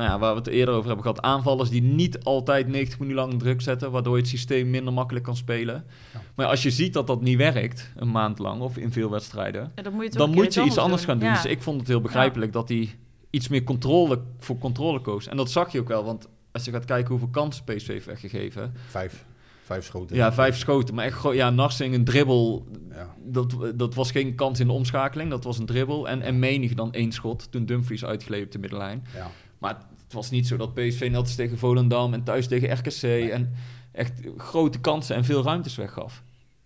[0.00, 3.20] nou ja, waar we het eerder over hebben gehad, aanvallers die niet altijd 90 minuten
[3.20, 3.90] lang druk zetten.
[3.90, 5.84] Waardoor je het systeem minder makkelijk kan spelen.
[6.12, 6.20] Ja.
[6.34, 9.72] Maar als je ziet dat dat niet werkt, een maand lang of in veel wedstrijden.
[9.74, 11.28] Ja, dan moet je, Dan moet iets anders gaan doen.
[11.28, 11.34] Ja.
[11.34, 12.96] Dus ik vond het heel begrijpelijk dat hij
[13.30, 15.26] iets meer controle voor controle koos.
[15.26, 18.06] En dat zag je ook wel, want als je gaat kijken hoeveel kansen PSV heeft
[18.06, 18.72] weggegeven.
[18.88, 19.24] Vijf.
[19.62, 20.16] Vijf schoten.
[20.16, 20.94] Ja, vijf schoten.
[20.94, 22.66] Maar echt gewoon, ja, Narsing, een dribbel.
[22.90, 23.14] Ja.
[23.24, 26.08] Dat, dat was geen kans in de omschakeling, dat was een dribbel.
[26.08, 29.04] En, en menig dan één schot, toen Dumfries uitgeleefd op de middenlijn.
[29.14, 29.30] Ja.
[29.58, 29.76] Maar
[30.10, 33.30] het was niet zo dat PSV net als tegen Volendam en thuis tegen RKC...
[33.30, 33.52] en
[33.92, 36.22] echt grote kansen en veel ruimtes weggaf.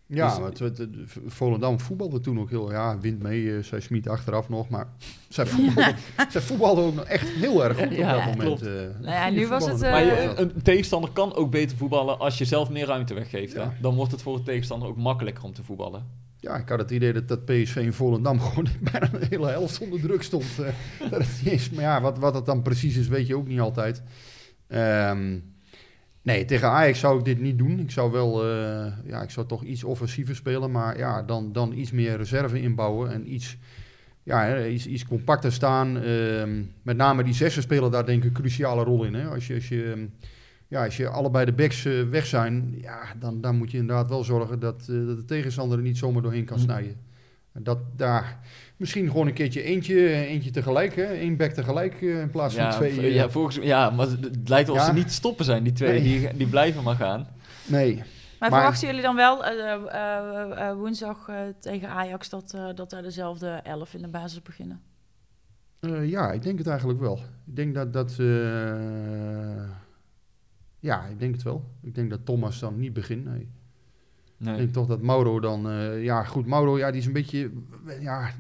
[0.07, 0.91] Ja, Dus- maar het, het- het-
[1.27, 2.71] Volendam voetbalde toen ook heel...
[2.73, 4.69] Ja, wint mee, eh, zei Smit achteraf nog.
[4.69, 4.89] Maar
[5.29, 5.95] zij voetbalden,
[6.29, 8.63] zij voetbalden ook nog echt heel erg goed op Ja, dat moment.
[8.63, 8.73] eh.
[8.73, 12.39] Nou ja, nu was het, eh, maar je, een tegenstander kan ook beter voetballen als
[12.39, 13.55] je zelf meer ruimte weggeeft.
[13.55, 13.65] Hè?
[13.81, 16.07] Dan wordt het voor de tegenstander ook makkelijker om te voetballen.
[16.45, 19.79] Ja, ik had het idee dat, dat PSV in Volendam gewoon bijna de hele helft
[19.79, 20.59] onder druk stond.
[20.59, 20.67] eh,
[21.11, 23.61] dat het eens, maar ja, wat, wat het dan precies is, weet je ook niet
[23.61, 24.03] altijd.
[24.67, 25.39] Ehm,
[26.23, 27.79] nee, tegen Ajax zou ik dit niet doen.
[27.79, 31.73] Ik zou wel, eh, ja, ik zou toch iets offensiever spelen, maar ja, dan, dan
[31.73, 33.57] iets meer reserve inbouwen en iets,
[34.23, 35.97] ja, iets, iets compacter staan.
[36.03, 39.15] Ehm, met name die zessen spelen daar denk ik een cruciale rol in.
[39.15, 39.29] Hè?
[39.29, 40.07] Als je, als je, ehm,
[40.69, 44.09] ja, als je allebei de backs eh, weg zijn, ja, dan, dan moet je inderdaad
[44.09, 46.63] wel zorgen dat, eh, dat de tegenstander er niet zomaar doorheen kan Hm.
[46.63, 46.97] snijden.
[47.53, 48.39] En Dat daar
[48.77, 51.03] misschien gewoon een keertje eentje, eentje tegelijk, hè?
[51.05, 53.01] één back tegelijk eh, in plaats van Ja, twee.
[53.01, 54.89] eh, ja, volgens, ja, maar het lijkt wel of Ja.
[54.89, 56.01] ze niet te stoppen zijn, die twee.
[56.01, 56.19] Nee.
[56.21, 57.27] Die, die blijven maar gaan.
[57.67, 62.29] Nee, Maar, Maar- verwachten jullie dan wel eh, eh, eh, eh, woensdag eh, tegen Ajax
[62.29, 64.81] dat, eh, dat daar dezelfde elf in de basis beginnen?
[65.81, 67.19] Eh, ja, ik denk het eigenlijk wel.
[67.47, 68.17] Ik denk dat dat.
[70.85, 71.65] Eh, Ja, ik denk het wel.
[71.83, 73.25] Ik denk dat Thomas dan niet begint.
[73.25, 73.49] Nee.
[74.37, 74.53] Nee.
[74.53, 75.69] Ik denk toch dat Mauro dan...
[75.71, 77.51] eh, ja, goed, Mauro, ja, die is een beetje...
[78.01, 78.31] Ja,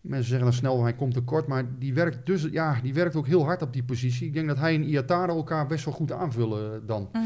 [0.00, 1.46] mensen zeggen dan snel, hij komt tekort.
[1.46, 4.26] Maar die werkt, dus, ja, die werkt ook heel hard op die positie.
[4.26, 7.08] Ik denk dat hij en Iatare elkaar best wel goed aanvullen dan.
[7.12, 7.24] Mhm.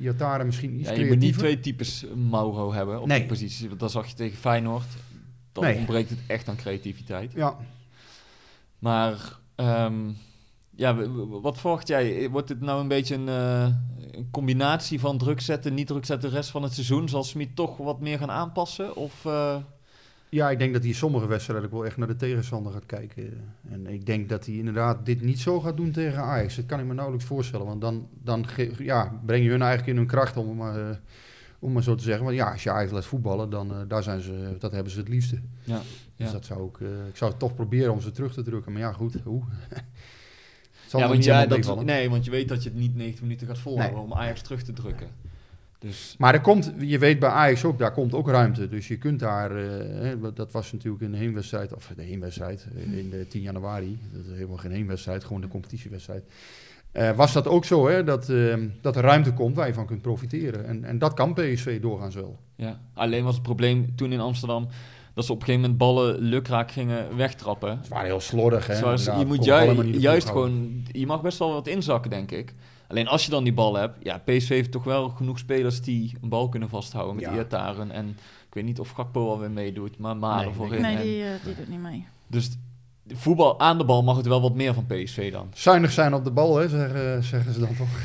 [0.00, 3.18] Iatare misschien iets Ja, je moet niet twee types Mauro hebben op Nee.
[3.18, 3.68] die positie.
[3.68, 4.86] Want dat zag je tegen Feyenoord.
[5.52, 5.76] Dan Nee.
[5.76, 7.32] ontbreekt het echt aan creativiteit.
[7.32, 7.56] Ja,
[8.78, 10.10] Maar ehm,
[10.80, 11.08] ja,
[11.40, 12.30] wat verwacht jij?
[12.30, 13.68] Wordt het nou een beetje een, eh,
[14.10, 17.08] een combinatie van druk zetten, niet druk zetten de rest van het seizoen?
[17.08, 18.96] Zal Smit toch wat meer gaan aanpassen?
[18.96, 19.56] Of, eh,
[20.28, 23.52] Ja, ik denk dat hij sommige wedstrijden ook wel echt naar de tegenstander gaat kijken.
[23.70, 26.56] En ik denk dat hij inderdaad dit niet zo gaat doen tegen Ajax.
[26.56, 27.66] Dat kan ik me nauwelijks voorstellen.
[27.66, 28.46] Want dan, dan
[28.78, 30.96] ja, breng je hun eigenlijk in hun kracht, om, maar, eh,
[31.58, 32.24] om maar zo te zeggen.
[32.24, 34.98] Want ja, als je Ajax laat voetballen, dan eh, daar zijn ze, dat hebben ze
[34.98, 35.40] het liefste.
[35.62, 35.80] ja,
[36.16, 36.32] Dus ja.
[36.32, 38.72] dat zou ik, eh, ik zou toch proberen om ze terug te drukken.
[38.72, 39.42] Maar ja, goed, hoe?
[40.90, 43.46] Zal ja, want, ja, dat, nee, want je weet dat je het niet 90 minuten
[43.46, 44.06] gaat volhouden Nee.
[44.06, 45.06] om Ajax terug te drukken.
[45.78, 48.68] Dus Maar er komt, je weet bij Ajax ook, daar komt ook ruimte.
[48.68, 49.64] Dus je kunt daar, eh,
[50.00, 53.98] hè, dat was natuurlijk een heenwedstrijd, of de heenwedstrijd eh, in de 10 januari.
[54.12, 56.24] Dat is helemaal geen heenwedstrijd, gewoon de competitiewedstrijd.
[56.92, 59.86] Eh, was dat ook zo, hè, dat, eh, dat er ruimte komt waar je van
[59.86, 60.66] kunt profiteren.
[60.66, 62.38] En, en dat kan PSV doorgaans wel.
[62.56, 64.68] ja, alleen was het probleem toen in Amsterdam
[65.14, 67.78] dat ze op een gegeven moment ballen lukraak gingen wegtrappen.
[67.82, 68.76] Ze waren heel slordig, hè.
[68.76, 72.54] Zoals, je moet ju- juist gewoon, je mag best wel wat inzakken, denk ik.
[72.88, 76.12] Alleen als je dan die bal hebt, ja, PSV heeft toch wel genoeg spelers die
[76.22, 77.34] een bal kunnen vasthouden met Ja.
[77.34, 77.90] Iataren.
[77.90, 78.08] En
[78.48, 80.80] ik weet niet of Gakpo alweer meedoet, maar Malen Nee, voorin.
[80.82, 82.06] Nee, die, eh, die doet niet mee.
[82.26, 82.50] Dus
[83.08, 85.48] voetbal aan de bal mag het wel wat meer van PSV dan.
[85.54, 87.88] Zuinig zijn op de bal, hè, zeggen, zeggen ze dan toch.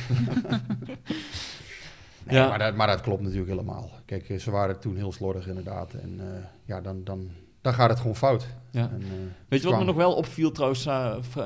[2.25, 2.47] nee, Ja.
[2.47, 3.89] maar, dat, maar dat klopt natuurlijk helemaal.
[4.05, 5.93] Kijk, eh, ze waren toen heel slordig inderdaad.
[5.93, 6.25] En eh,
[6.65, 7.29] ja, dan, dan,
[7.61, 8.47] dan gaat het gewoon fout.
[8.71, 8.81] Ja.
[8.93, 9.07] En, eh,
[9.47, 10.81] Weet je wat me nog wel opviel trouwens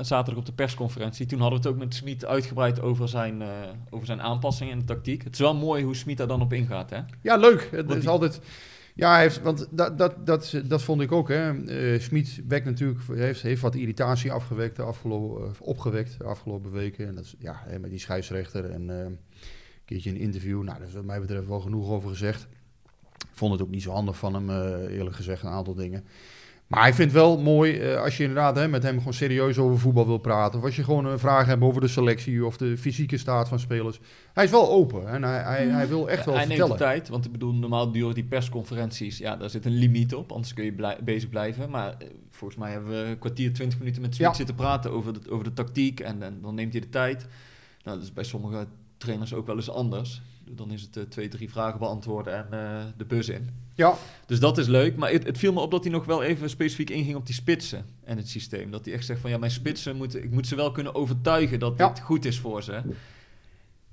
[0.00, 1.26] zaterdag op de persconferentie?
[1.26, 3.48] Toen hadden we het ook met Smit uitgebreid over zijn, eh,
[3.90, 5.24] over zijn aanpassingen en de tactiek.
[5.24, 7.00] Het is wel mooi hoe Smit daar dan op ingaat, hè?
[7.22, 7.60] Ja, leuk.
[7.70, 8.40] Het Want is die- altijd.
[8.94, 11.28] Ja, hij heeft, want dat, dat, dat, dat vond ik ook.
[11.28, 11.98] Hè.
[11.98, 17.06] Smit wekt natuurlijk, heeft, heeft wat irritatie afgewekt de afgelopen, opgewekt de afgelopen weken.
[17.06, 19.18] En dat is, ja, met die scheidsrechter en
[19.90, 20.62] keertje een interview.
[20.62, 22.48] Nou, daar is wat mij betreft wel genoeg over gezegd.
[23.18, 26.04] Ik vond het ook niet zo handig van hem, eh, eerlijk gezegd, een aantal dingen.
[26.66, 29.78] Maar hij vindt wel mooi eh, als je inderdaad hè, met hem gewoon serieus over
[29.78, 30.58] voetbal wil praten.
[30.58, 33.58] Of als je gewoon een vraag hebt over de selectie of de fysieke staat van
[33.58, 34.00] spelers.
[34.32, 36.68] Hij is wel open en hij, hij, hij wil echt wel hij vertellen.
[36.68, 40.14] neemt de tijd, want ik bedoel, normaal duren die persconferenties, ja, daar zit een limiet
[40.14, 41.70] op, anders kun je blij- bezig blijven.
[41.70, 44.34] Maar eh, volgens mij hebben we een kwartier, twintig minuten met Smit Ja.
[44.34, 47.26] zitten praten over de, over de tactiek en, en dan neemt hij de tijd.
[47.84, 48.66] Nou, dat is bij sommige
[49.00, 50.20] trainers ook wel eens anders.
[50.50, 53.50] Dan is het eh, twee, drie vragen beantwoorden en eh, de bus in.
[53.74, 53.94] Ja,
[54.26, 56.50] Dus dat is leuk, maar het, het viel me op dat hij nog wel even
[56.50, 58.70] specifiek inging op die spitsen en het systeem.
[58.70, 61.58] Dat hij echt zegt van ja, mijn spitsen moeten, ik moet ze wel kunnen overtuigen
[61.58, 61.88] dat Ja.
[61.88, 62.80] dit goed is voor ze.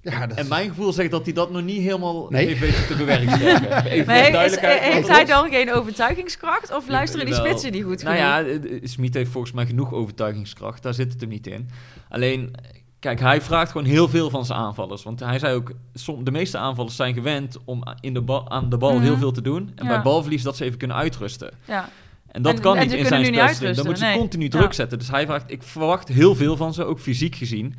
[0.02, 2.46] ja dat En mijn gevoel zegt dat hij dat nog niet helemaal Nee.
[2.48, 3.86] heeft weten te bewerkstelligen.
[3.92, 6.76] Even Maar voor heeft, hij dan geen overtuigingskracht?
[6.76, 8.30] Of luisteren die spitsen die goed Nou genoeg?
[8.30, 10.84] ja, eh, eh, Smit heeft volgens mij genoeg overtuigingskracht.
[10.84, 11.70] Daar zit het hem niet in.
[12.10, 12.56] Alleen,
[13.00, 15.04] kijk, hij vraagt gewoon heel veel van zijn aanvallers.
[15.04, 18.70] Want hij zei ook, som, de meeste aanvallers zijn gewend om in de bal, aan
[18.70, 19.02] de bal Mhm.
[19.04, 19.72] heel veel te doen.
[19.76, 19.90] En Ja.
[19.90, 21.52] bij balverlies dat ze even kunnen uitrusten.
[21.66, 21.90] Ja.
[22.32, 23.74] En dat En- kan en niet in zijn spelsysteem.
[23.76, 24.18] Dan moeten ze nee.
[24.20, 24.50] continu Ja.
[24.50, 24.98] druk zetten.
[24.98, 27.76] Dus hij vraagt, ik verwacht heel veel van ze, ook fysiek gezien.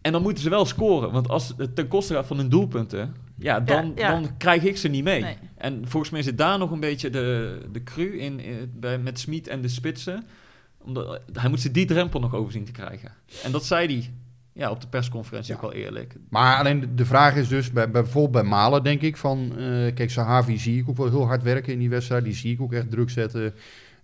[0.00, 1.12] En dan moeten ze wel scoren.
[1.12, 4.10] Want als het ten koste gaat van hun doelpunten, ja, dan, ja.
[4.10, 5.20] dan krijg ik ze niet mee.
[5.22, 5.36] Nee.
[5.56, 9.18] En volgens mij zit daar nog een beetje de, de cru in, in- bij, met
[9.18, 10.24] Smit en de spitsen.
[10.84, 13.10] Omdat, hij moet ze die drempel nog over zien te krijgen.
[13.44, 14.10] En dat zei hij
[14.52, 15.56] ja, op de persconferentie Ja.
[15.56, 16.16] ook wel eerlijk.
[16.28, 19.52] Maar alleen de- vraag is dus, bij, bijvoorbeeld bij Malen denk ik van...
[19.58, 22.24] eh, kijk, Sahavi zie ik ook wel heel hard werken in die wedstrijd.
[22.24, 23.54] Die zie ik ook echt druk zetten.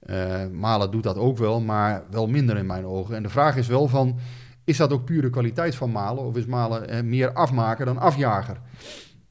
[0.01, 3.17] Eh, Malen doet dat ook wel, maar wel minder in mijn ogen.
[3.17, 4.19] En de vraag is wel van,
[4.65, 6.25] is dat ook pure kwaliteit van Malen?
[6.25, 8.61] Of is Malen eh, meer afmaker dan afjager?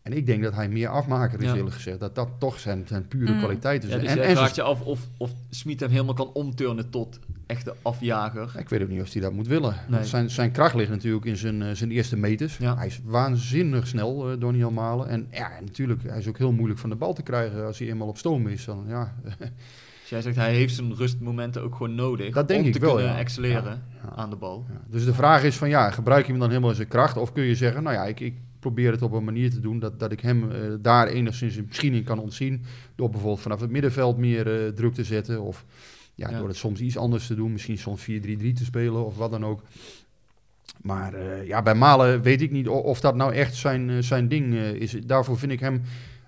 [0.01, 1.55] En ik denk dat hij meer afmaker is, Ja.
[1.55, 1.99] eerlijk gezegd.
[1.99, 3.37] Dat dat toch zijn, zijn pure Mm.
[3.39, 3.89] kwaliteit is.
[3.89, 7.19] Ja, dus en, en vraagt je af of, of Smit hem helemaal kan omturnen tot
[7.47, 8.55] echte afjager.
[8.57, 9.75] ik weet ook niet of hij dat moet willen.
[9.87, 10.03] Nee.
[10.03, 12.57] Zijn, zijn kracht ligt natuurlijk in zijn, eh, zijn eerste meters.
[12.57, 12.77] Ja.
[12.77, 15.07] Hij is waanzinnig snel, eh Donny Malen.
[15.07, 17.87] En ja, natuurlijk, hij is ook heel moeilijk van de bal te krijgen als hij
[17.87, 18.65] eenmaal op stoom is.
[18.65, 19.13] Dan, ja,
[20.01, 22.79] Dus jij zegt hij heeft zijn rustmomenten ook gewoon nodig Dat denk om ik te
[22.79, 23.17] wel, kunnen ja.
[23.17, 24.15] excelleren Ja.
[24.15, 24.65] aan de bal.
[24.69, 24.81] ja.
[24.87, 27.17] Dus de vraag is van ja, gebruik je hem dan helemaal in zijn kracht?
[27.17, 29.79] Of kun je zeggen, nou ja, ik, ik probeer het op een manier te doen
[29.79, 32.63] dat, dat ik hem eh, daar enigszins misschien in kan ontzien.
[32.95, 35.41] Door bijvoorbeeld vanaf het middenveld meer druk te zetten.
[35.41, 35.65] Of
[36.17, 36.37] ja, Ja.
[36.37, 37.51] door het soms iets anders te doen.
[37.51, 39.61] Misschien soms 4-3-3 te spelen of wat dan ook.
[40.81, 44.27] Maar eh, ja, bij Malen weet ik niet of dat nou echt zijn, eh, zijn
[44.27, 44.91] ding eh, is.
[44.91, 45.81] Daarvoor vind ik hem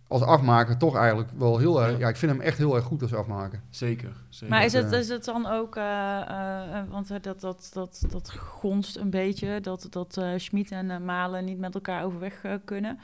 [0.10, 1.98] als afmaker toch eigenlijk wel heel erg...
[1.98, 3.62] Ja, ik vind hem echt heel erg goed als afmaker.
[3.70, 4.10] Zeker.
[4.30, 4.56] zeker.
[4.56, 8.98] Maar is het, is het dan ook, eh, eh, want dat, dat, dat, dat gonst
[8.98, 13.00] een beetje, dat, dat eh Schmid en Malen niet met elkaar overweg kunnen?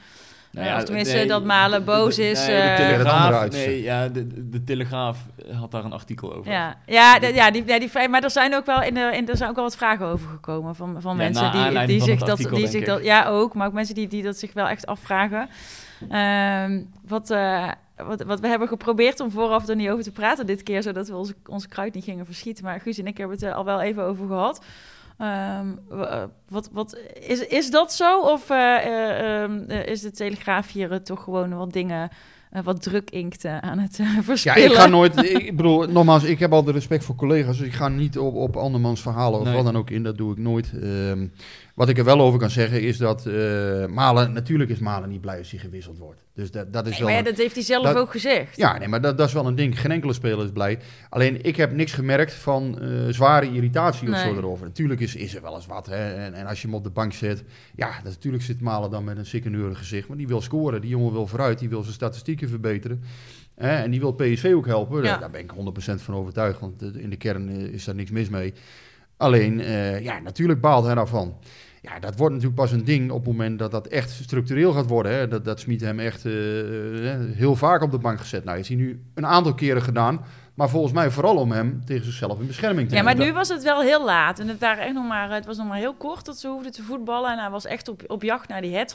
[0.56, 3.50] Nou Ja, of tenminste, dat Malen boos is, Nee, eh, de Ja, dat andere Telegraaf,
[3.50, 5.18] nee, ja, de, de, Telegraaf
[5.60, 6.52] had daar een artikel over.
[6.52, 9.28] Ja, ja, de- ja, die, ja die, maar er zijn ook wel in de, in,
[9.28, 12.06] er zijn ook wel wat vragen over gekomen van, van Ja, mensen die, die van
[12.08, 12.86] zich dat, artikel, die zich ik.
[12.86, 15.48] dat, ja ook, maar ook mensen die, die dat zich wel echt afvragen.
[16.10, 20.46] Ehm, wat, eh, wat, wat we hebben geprobeerd om vooraf er niet over te praten
[20.46, 22.64] dit keer, zodat we onze, onze kruid niet gingen verschieten.
[22.64, 24.64] Maar Guus en ik hebben het er al wel even over gehad.
[25.18, 28.20] Ehm, eh, wat, wat, is, is dat zo?
[28.20, 32.08] Of eh, eh, ehm, eh, is de Telegraaf hier toch gewoon wat dingen,
[32.64, 34.70] wat druk inkt aan het eh, Ja, verspillen?
[34.70, 35.16] ik ga nooit...
[35.30, 37.58] Ik bedoel, nogmaals, ik heb altijd respect voor collega's.
[37.58, 39.54] Dus ik ga niet op, op andermans verhalen of Nee.
[39.54, 40.02] wat dan ook in.
[40.02, 40.72] Dat doe ik nooit.
[40.82, 41.26] Ehm,
[41.76, 44.32] wat ik er wel over kan zeggen is dat eh, Malen...
[44.32, 46.20] Natuurlijk is Malen niet blij als hij gewisseld wordt.
[46.34, 47.08] Dus dat, dat is Nee, wel...
[47.08, 48.56] maar ja, dat heeft hij zelf dat- ook gezegd.
[48.56, 49.80] Ja, nee, maar dat, dat is wel een ding.
[49.80, 50.78] Geen enkele speler is blij.
[51.08, 54.66] Alleen, ik heb niks gemerkt van eh, zware irritatie of zo erover.
[54.66, 55.86] Natuurlijk is, is er wel eens wat.
[55.86, 56.14] Hè?
[56.14, 57.44] En, en als je hem op de bank zet...
[57.74, 60.08] Ja, dat, natuurlijk zit Malen dan met een sikkeneurig gezicht.
[60.08, 60.80] Maar die wil scoren.
[60.80, 61.58] Die jongen wil vooruit.
[61.58, 63.02] Die wil zijn statistieken verbeteren.
[63.54, 63.76] Hè?
[63.76, 65.02] En die wil PSV ook helpen.
[65.02, 65.16] Ja.
[65.16, 66.60] Daar, ben ik 100% van overtuigd.
[66.60, 68.54] Want eh, in de kern is daar niks mis mee.
[69.18, 69.58] Alleen,
[70.02, 71.36] ja, natuurlijk baalt hij daarvan.
[71.86, 74.88] Ja, dat wordt natuurlijk pas een ding op het moment dat dat echt structureel gaat
[74.88, 75.12] worden.
[75.12, 75.28] Hè?
[75.28, 78.44] Dat, dat Smit hem echt eh, eh, heel vaak op de bank gezet.
[78.44, 80.20] Nou, is hij nu een aantal keren gedaan.
[80.56, 83.28] Maar volgens mij vooral om hem tegen zichzelf in bescherming te Ja, maar nemen.
[83.28, 84.38] nu was het wel heel laat.
[84.38, 86.72] En het, waren echt nog maar, het was nog maar heel kort dat ze hoefden
[86.72, 87.32] te voetballen.
[87.32, 88.94] En hij was echt op, op jacht naar die hat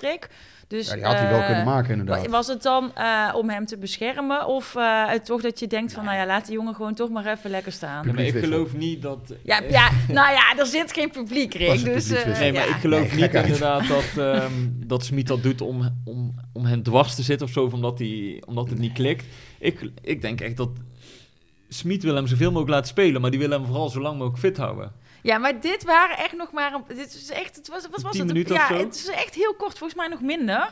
[0.67, 2.26] Dus, Ja, die had hij wel eh, kunnen maken inderdaad.
[2.26, 4.45] wa- Was het dan eh, om hem te beschermen?
[4.47, 7.10] Of eh, het toch dat je denkt van, nou ja, laat die jongen gewoon toch
[7.10, 8.08] maar even lekker staan.
[8.08, 9.34] Ja, maar ik geloof niet dat...
[9.43, 11.84] Ja, ja, nou ja, er zit geen publiek, Rick.
[11.84, 12.10] Dus?
[12.10, 12.76] Nee, maar ja.
[12.76, 14.52] ik geloof Nee, niet inderdaad dat, ehm
[14.86, 18.00] dat Smit dat doet om, om, om hen dwars te zitten of zo, of omdat,
[18.00, 19.26] hij, omdat het niet klikt.
[19.60, 20.69] Ik, ik denk echt dat
[21.73, 24.39] Smit wil hem zoveel mogelijk laten spelen, maar die wil hem vooral zo lang mogelijk
[24.39, 24.91] fit houden.
[25.21, 26.73] Ja, maar dit waren echt nog maar...
[26.73, 28.27] Een, dit is echt, het was, wat was het?
[28.27, 28.77] minuten ja, of zo?
[28.86, 30.69] het is echt heel kort, volgens mij nog minder.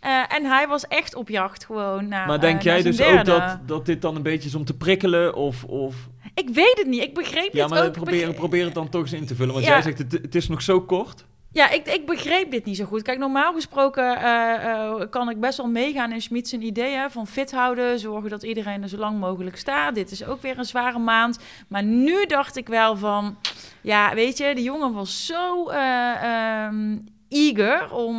[0.00, 3.24] Eh, en hij was echt op jacht gewoon naar maar denk eh, jij dus ook
[3.24, 5.34] dat, dat dit dan een beetje is om te prikkelen?
[5.34, 5.96] Of, of...
[6.34, 7.92] Ik weet het niet, ik begreep Ja, maar ook.
[7.92, 9.52] probeer, begre- probeer het dan toch eens in te vullen.
[9.54, 9.72] Want Ja.
[9.72, 11.24] jij zegt, het, het is nog zo kort.
[11.52, 13.02] Ja, ik, ik begreep dit niet zo goed.
[13.02, 17.26] Kijk, normaal gesproken eh, eh, kan ik best wel meegaan in Schmid zijn ideeën van
[17.26, 19.94] fit houden, zorgen dat iedereen er zo lang mogelijk staat.
[19.94, 21.38] Dit is ook weer een zware maand.
[21.68, 23.36] Maar nu dacht ik wel van,
[23.82, 26.96] ja, weet je, de jongen was zo ehm,
[27.28, 28.16] eager om,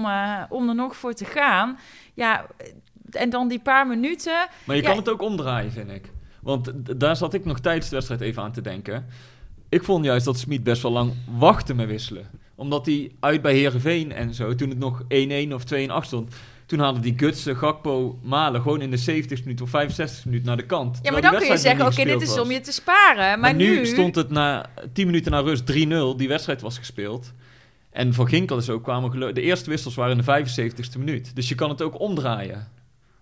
[0.50, 1.78] om er nog voor te gaan.
[2.14, 2.46] Ja,
[3.12, 4.48] en dan die paar minuten.
[4.66, 4.88] Maar je Ja.
[4.88, 6.12] kan het ook omdraaien, vind ik.
[6.42, 9.06] Want daar zat ik nog tijdens de wedstrijd even aan te denken.
[9.70, 12.46] Ik vond juist dat Smit best wel lang wachtte met wisselen.
[12.58, 16.36] Omdat hij uit bij Herenveen en zo, toen het nog 1-1 of 2-8 stond...
[16.68, 20.58] Toen hadden die Gutsen, Gakpo, Malen gewoon in de 70 minuut of 65 minuut naar
[20.58, 21.00] de kant.
[21.02, 23.16] Ja, maar dan kun je zeggen, oké, dit is om je te sparen.
[23.16, 26.18] Maar, Maar nu, nu stond het na 10 minuten na rust 3-0.
[26.18, 27.34] Die wedstrijd was gespeeld.
[27.92, 31.36] En voor Ginkel is ook kwamen de eerste wissels waren in de 75ste minuut.
[31.36, 32.68] Dus je kan het ook omdraaien.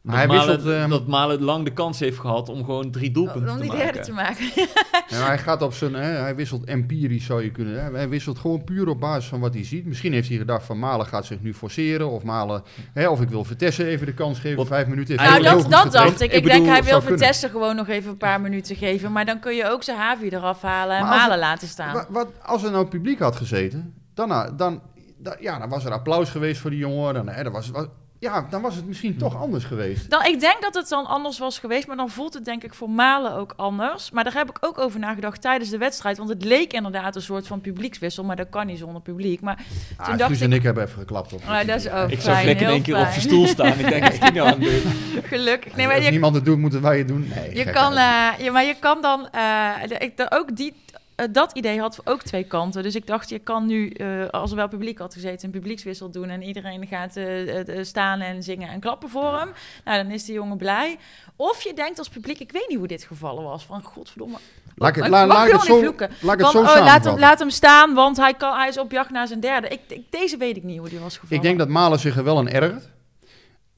[0.05, 2.91] Maar dat, hij Malen, wisselt, ehm, dat Malen lang de kans heeft gehad om gewoon
[2.91, 3.83] drie doelpunten om te die maken.
[3.85, 4.45] derde te maken.
[5.07, 7.83] Ja, hij gaat op zijn, hè, hij wisselt empirisch zou je kunnen.
[7.83, 9.85] Hè, hij wisselt gewoon puur op basis van wat hij ziet.
[9.85, 12.63] Misschien heeft hij gedacht van Malen gaat zich nu forceren of Malen,
[12.93, 15.19] hè, of ik wil Vertessen even de kans geven, Wat- vijf minuten.
[15.19, 16.31] Heeft Nou, dat, dat dacht ik.
[16.31, 17.01] Ik Ik, bedoel, denk, hij wil.
[17.01, 19.11] Vertessen gewoon nog even een paar minuten geven.
[19.11, 21.93] Maar dan kun je ook zijn Havi eraf halen en Maar als- Malen laten staan.
[21.93, 24.81] Wa- Wat, als er nou publiek had gezeten, dan, dan,
[25.17, 27.13] dan, ja, dan was er applaus geweest voor die jongen.
[27.13, 27.85] Dan, hè, dan was, was,
[28.25, 30.09] ja, dan was het misschien toch anders geweest.
[30.09, 32.73] Dan, ik denk dat het dan anders was geweest, maar dan voelt het denk ik
[32.73, 34.11] voor Malen ook anders.
[34.11, 36.17] Maar daar heb ik ook over nagedacht tijdens de wedstrijd.
[36.17, 39.41] Want het leek inderdaad een soort van publiekswissel, maar dat kan niet zonder publiek.
[39.41, 39.59] Maar
[39.97, 41.41] Ah, toen dacht ik, en ik hebben even geklapt op.
[41.47, 43.79] Ah, dat is ook Ik zag fijn, Rick in één keer op zijn stoel staan.
[43.79, 44.91] Ik denk, is die nou aan het doen?
[45.23, 45.75] gelukkig.
[45.75, 47.31] Nee, Als maar je, niemand het doet, moeten wij het doen.
[47.35, 50.73] Nee, Je kan, eh, ja, maar je kan dan, eh, de- ik, de- ook die,
[51.15, 52.83] eh, dat idee had ook twee kanten.
[52.83, 56.09] Dus ik dacht, je kan nu, eh, als er wel publiek had gezeten, een publiekswissel
[56.11, 59.49] doen en iedereen gaat eh, staan en zingen en klappen voor hem.
[59.85, 60.97] Nou, dan is die jongen blij.
[61.35, 64.37] Of je denkt als publiek, ik weet niet hoe dit gevallen was, van godverdomme.
[64.75, 67.19] Laat ik het, la- laat het zo, laat het zo oh, laat, hem, samenvatten.
[67.19, 69.67] laat hem staan, want hij, kan, hij is op jacht naar zijn derde.
[69.67, 71.35] Ik, ik- deze weet ik niet hoe die was gevallen.
[71.35, 72.89] Ik denk dat Malen zich er wel aan ergert.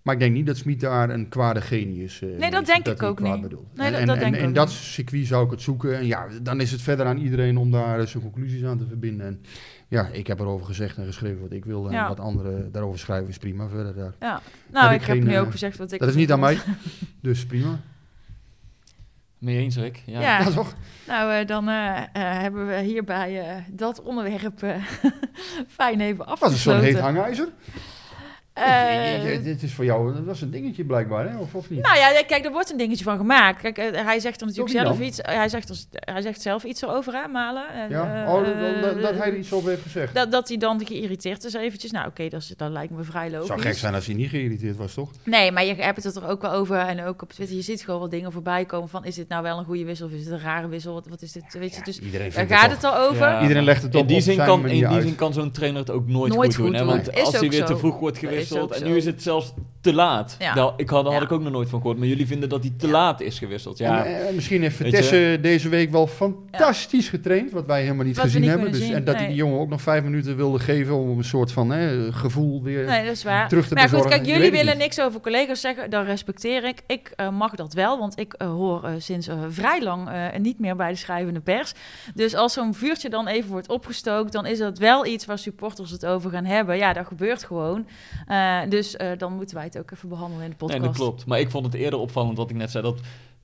[0.08, 3.04] Maar ik denk niet dat Smit daar een kwade genius uh, Nee, dat denk ik
[3.04, 3.42] ook niet.
[3.42, 3.66] Bedoelt.
[3.76, 4.76] Nee, en dat- en, dat en denk ik in ook dat niet.
[4.76, 5.98] circuit zou ik het zoeken.
[5.98, 8.86] En ja, dan is het verder aan iedereen om daar eh, zijn conclusies aan te
[8.88, 9.26] verbinden.
[9.28, 9.42] En
[9.88, 11.88] ja, ik heb erover gezegd en geschreven wat ik wilde.
[11.90, 12.08] En Ja.
[12.08, 13.68] wat anderen daarover schrijven is prima.
[13.68, 14.14] Verder daar.
[14.20, 14.42] Ja.
[14.72, 16.32] Nou, Heb ik, ik heb geen, nu eh, ook gezegd wat ik Dat is niet
[16.32, 16.58] aan mij.
[17.22, 17.80] Dus prima.
[19.38, 20.02] Mee eens, Rick?
[20.06, 20.22] Ja.
[20.22, 20.40] Ja.
[20.40, 20.74] Ja, toch?
[21.08, 24.76] Nou, eh, dan eh, eh, hebben we hierbij eh, dat onderwerp eh,
[25.78, 26.84] fijn even Was het zo'n afgesloten.
[26.84, 27.48] heet hangijzer?
[28.66, 31.38] Eh, je- dit is voor jou, dat was een dingetje blijkbaar, hè?
[31.38, 31.82] Of, of niet?
[31.82, 33.62] Nou ja, kijk, er wordt een dingetje van gemaakt.
[33.62, 35.06] Kijk, eh, hij zegt er natuurlijk zelf dan?
[35.08, 35.20] iets.
[35.22, 35.78] Hij zegt, er-
[36.14, 37.74] hij zegt zelf iets erover, hè, Malen.
[37.74, 38.24] En, ja?
[38.26, 40.14] eh, oh, dat, dat, dat hij er iets over heeft gezegd.
[40.14, 41.92] dat, dat hij dan geïrriteerd is eventjes.
[41.92, 43.48] Nou, oké, dat, lijkt me vrij Het logisch.
[43.48, 45.12] zou gek zijn als hij niet geïrriteerd was, toch?
[45.24, 46.78] Nee, maar je hebt het er ook wel over.
[46.78, 49.06] En ook op Twitter, je ziet gewoon wat dingen voorbij komen van...
[49.06, 50.94] is dit nou wel een goede wissel of is het een rare wissel?
[50.94, 51.44] Wat, wat is dit?
[51.60, 53.28] Weet je, dus Iedereen daar gaat het het al over.
[53.28, 53.42] Ja.
[53.42, 55.52] Iedereen legt het op in die op zin zijn kan, in die zin kan zo'n
[55.52, 56.74] trainer het ook nooit, Nooit goed doen.
[56.76, 56.86] hè?
[56.86, 58.82] Want als hij weer te vroeg wordt Is ook gewisseld.
[58.82, 59.54] En nu is het zelfs
[59.88, 60.36] te laat.
[60.40, 60.56] Ja.
[60.56, 61.28] Nou, ik had, daar had Ja.
[61.28, 61.98] ik ook nog nooit van gehoord.
[61.98, 62.92] Maar jullie vinden dat hij te Ja.
[62.92, 63.78] laat is gewisseld.
[63.78, 68.16] Ja, En, eh, misschien heeft Vitesse deze week wel fantastisch getraind, wat wij helemaal niet
[68.16, 68.72] Wat gezien niet hebben.
[68.72, 69.34] Dus, zien, en dat hij nee.
[69.34, 72.86] die jongen ook nog vijf minuten wilde geven om een soort van hè, gevoel weer
[72.86, 73.48] Nee, dat is waar.
[73.48, 74.24] terug te Maar ja, goed, bezorgen.
[74.24, 74.84] kijk, jullie willen niet.
[74.84, 75.90] niks over collega's zeggen.
[75.90, 76.82] Dat respecteer ik.
[76.88, 80.90] Ik eh, mag dat wel, want ik eh, hoor sinds vrij lang niet meer bij
[80.90, 81.74] de schrijvende pers.
[82.14, 85.92] Dus als zo'n vuurtje dan even wordt opgestookt, dan is dat wel iets waar supporters
[85.92, 86.78] het over gaan hebben.
[86.78, 87.88] Ja, dat gebeurt gewoon.
[88.28, 90.80] Eh, dus dan moeten wij het ook even behandelen in de podcast.
[90.80, 91.26] Nee, dat klopt.
[91.26, 92.84] Maar ik vond het eerder opvallend wat ik net zei.
[92.84, 93.00] Dat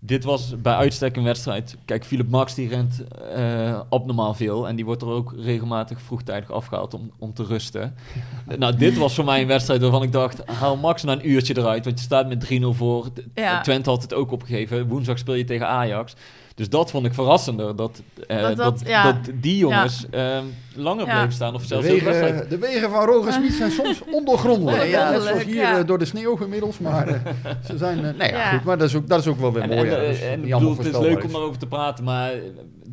[0.05, 1.77] dit was bij uitstek een wedstrijd.
[1.85, 3.03] Kijk, Philip Max die rent
[3.35, 4.67] eh abnormaal veel.
[4.67, 7.95] En die wordt er ook regelmatig vroegtijdig afgehaald om, om te rusten.
[8.57, 10.45] nou, dit was voor mij een wedstrijd waarvan ik dacht...
[10.45, 11.85] haal Max na een uurtje eruit.
[11.85, 13.07] Want je staat met 3-0 voor.
[13.33, 13.61] Ja.
[13.61, 14.87] Twente had het ook opgegeven.
[14.87, 16.15] Woensdag speel je tegen Ajax.
[16.55, 17.75] Dus dat vond ik verrassender.
[17.75, 19.03] Dat, eh, Dat- dat, dat- ja.
[19.03, 20.43] dat die jongens ehm,
[20.75, 21.13] langer Ja.
[21.13, 21.53] bleven staan.
[21.53, 24.87] Of De zelfs de wegen, de wegen van Roger Smit zijn soms ondoorgrondelijk.
[24.89, 25.77] Ja, net zoals hier ja.
[25.79, 26.79] eh, door de sneeuw inmiddels.
[26.79, 27.19] Maar eh,
[27.67, 28.01] ze zijn...
[28.01, 28.49] nee, ja, Ja.
[28.51, 28.63] goed.
[28.63, 29.89] Maar dat is ook, dat is ook wel weer mooi.
[29.89, 30.31] en, ja.
[30.31, 32.31] En bedoel, het is leuk om daarover te praten, maar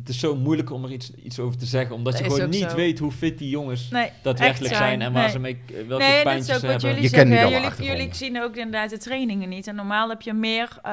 [0.01, 1.95] het is zo moeilijk om er iets, iets over te zeggen.
[1.95, 2.75] Omdat Dat je gewoon niet zo.
[2.75, 5.31] weet hoe fit die jongens Nee, daadwerkelijk zijn, en waar Nee.
[5.31, 6.89] ze mee, welke Nee, dat is pijntjes ook hebben.
[6.89, 9.67] jullie Je kent niet Jullie, jullie zien ook inderdaad de trainingen niet.
[9.67, 10.91] En normaal heb je meer eh,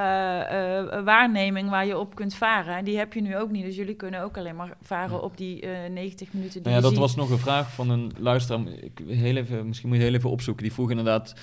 [0.81, 2.77] eh, waarneming waar je op kunt varen.
[2.77, 3.65] En die heb je nu ook niet.
[3.65, 6.77] Dus jullie kunnen ook alleen maar varen op die eh 90 minuten die Nou ja,
[6.77, 7.01] je dat ziet.
[7.01, 8.67] was nog een vraag van een luisteraar.
[8.81, 10.63] Ik, heel even, misschien moet je heel even opzoeken.
[10.63, 11.35] Die vroeg inderdaad...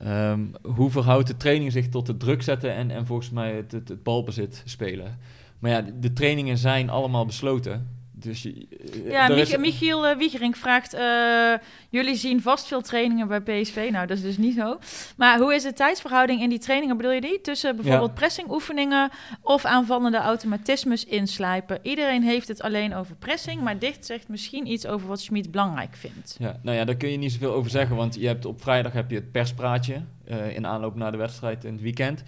[0.00, 3.72] ehm, hoe verhoudt de training zich tot het druk zetten en, en volgens mij het,
[3.72, 5.18] het, het balbezit spelen?
[5.60, 7.98] Maar ja, de, trainingen zijn allemaal besloten.
[8.12, 8.66] Dus je,
[9.04, 10.94] eh, Ja, Mich Michiel eh, Wiegering vraagt...
[10.94, 11.52] eh,
[11.90, 13.88] jullie zien vast veel trainingen bij PSV.
[13.92, 14.78] Nou, dat is dus niet zo.
[15.16, 17.40] Maar hoe is de tijdsverhouding in die trainingen, bedoel je die?
[17.40, 19.10] Tussen bijvoorbeeld pressingoefeningen
[19.42, 21.78] of aanvallende automatismes inslijpen.
[21.82, 25.96] Iedereen heeft het alleen over pressing, maar dicht zegt misschien iets over wat Schmid belangrijk
[25.96, 26.36] vindt.
[26.38, 28.92] Ja, nou ja, daar kun je niet zoveel over zeggen, want je hebt op vrijdag
[28.92, 30.02] heb je het perspraatje
[30.54, 32.22] in aanloop naar de wedstrijd in het weekend.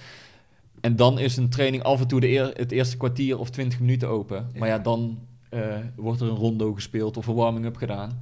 [0.82, 3.80] En dan is een training af en toe de eer- het eerste kwartier of twintig
[3.80, 4.46] minuten open.
[4.58, 5.18] Maar ja, dan
[5.48, 5.60] eh,
[5.96, 8.18] wordt er een rondo gespeeld of een warming-up gedaan.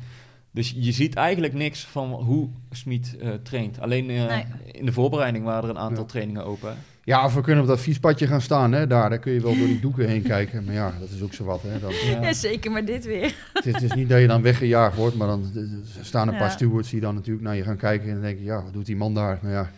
[0.50, 3.80] Dus je ziet eigenlijk niks van hoe Smit eh, traint.
[3.80, 4.44] Alleen eh, Nee.
[4.72, 6.08] in de voorbereiding waren er een aantal Ja.
[6.08, 6.74] trainingen open.
[7.04, 8.72] Ja, of we kunnen op dat fietspadje gaan staan.
[8.72, 8.86] Hè?
[8.86, 10.64] Daar, daar kun je wel door die doeken heen kijken.
[10.64, 11.62] Maar ja, dat is ook zo wat.
[11.62, 11.78] Hè?
[11.78, 12.22] Dan, Ja.
[12.22, 13.34] Ja, zeker, maar dit weer.
[13.52, 15.16] het, is, het is niet dat je dan weggejaagd wordt.
[15.16, 15.50] Maar dan
[15.98, 16.54] er staan een paar Ja.
[16.54, 18.06] stewards die dan natuurlijk naar je gaan kijken.
[18.08, 19.38] En dan denk je, ja, wat doet die man daar?
[19.42, 19.70] Maar ja,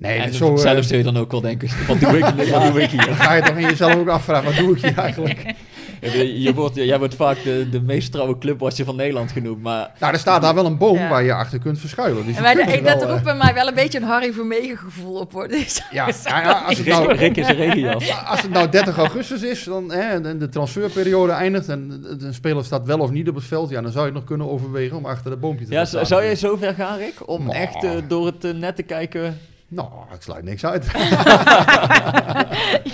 [0.00, 0.56] nee, en zo...
[0.56, 3.06] zelf zul je dan ook wel denken, wat doe ik, wat doe ik hier?
[3.06, 5.44] dan ga je toch in jezelf ook afvragen, wat doe ik hier eigenlijk?
[6.00, 9.90] Je, je wordt, jij wordt vaak de, de meest trouwe clubwatcher van Nederland genoemd, maar
[9.98, 11.08] Nou, er staat daar wel een boom Ja.
[11.08, 12.26] waar je achter kunt verschuilen.
[12.26, 13.74] Dus En je wij, kunt ik, er dat wel, eh, roept bij mij wel een
[13.74, 15.32] beetje een Harry Vermegen gevoel op.
[15.32, 15.48] Hoor.
[15.58, 18.24] Dus, Ja, ja, ja, als, het nou, Rick is regenjas.
[18.26, 22.64] als het nou 30 augustus is dan, hè, en de transferperiode eindigt en een speler
[22.64, 24.96] staat wel of niet op het veld, ja, dan zou je het nog kunnen overwegen
[24.96, 27.28] om achter dat boompje te Ja, gaan zou jij zo ver gaan, Rick?
[27.28, 27.56] Om Nou.
[27.56, 29.38] echt eh, door het eh, net te kijken.
[29.70, 30.84] Nou, ik sluit niks uit.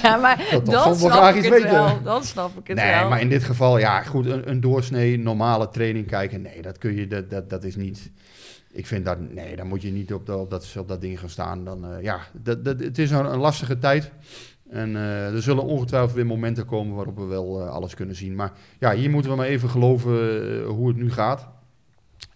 [0.03, 1.71] ja, maar toch dan snap ik iets het weten.
[1.71, 2.03] wel.
[2.03, 3.09] Dan snap ik het nee, wel.
[3.09, 6.95] maar in dit geval, ja, goed, een, een doorsnee normale training kijken, nee, dat kun
[6.95, 8.11] je, dat, dat, dat is niet...
[8.73, 11.21] Ik vind dat, nee, dan moet je niet op, de, op, dat, op dat ding
[11.21, 11.65] gaan staan.
[11.65, 14.11] Dan, eh, ja, dat, dat, het is een, een lastige tijd.
[14.71, 18.35] En eh, er zullen ongetwijfeld weer momenten komen waarop we wel eh, alles kunnen zien.
[18.35, 21.49] Maar ja, hier moeten we maar even geloven hoe het nu gaat.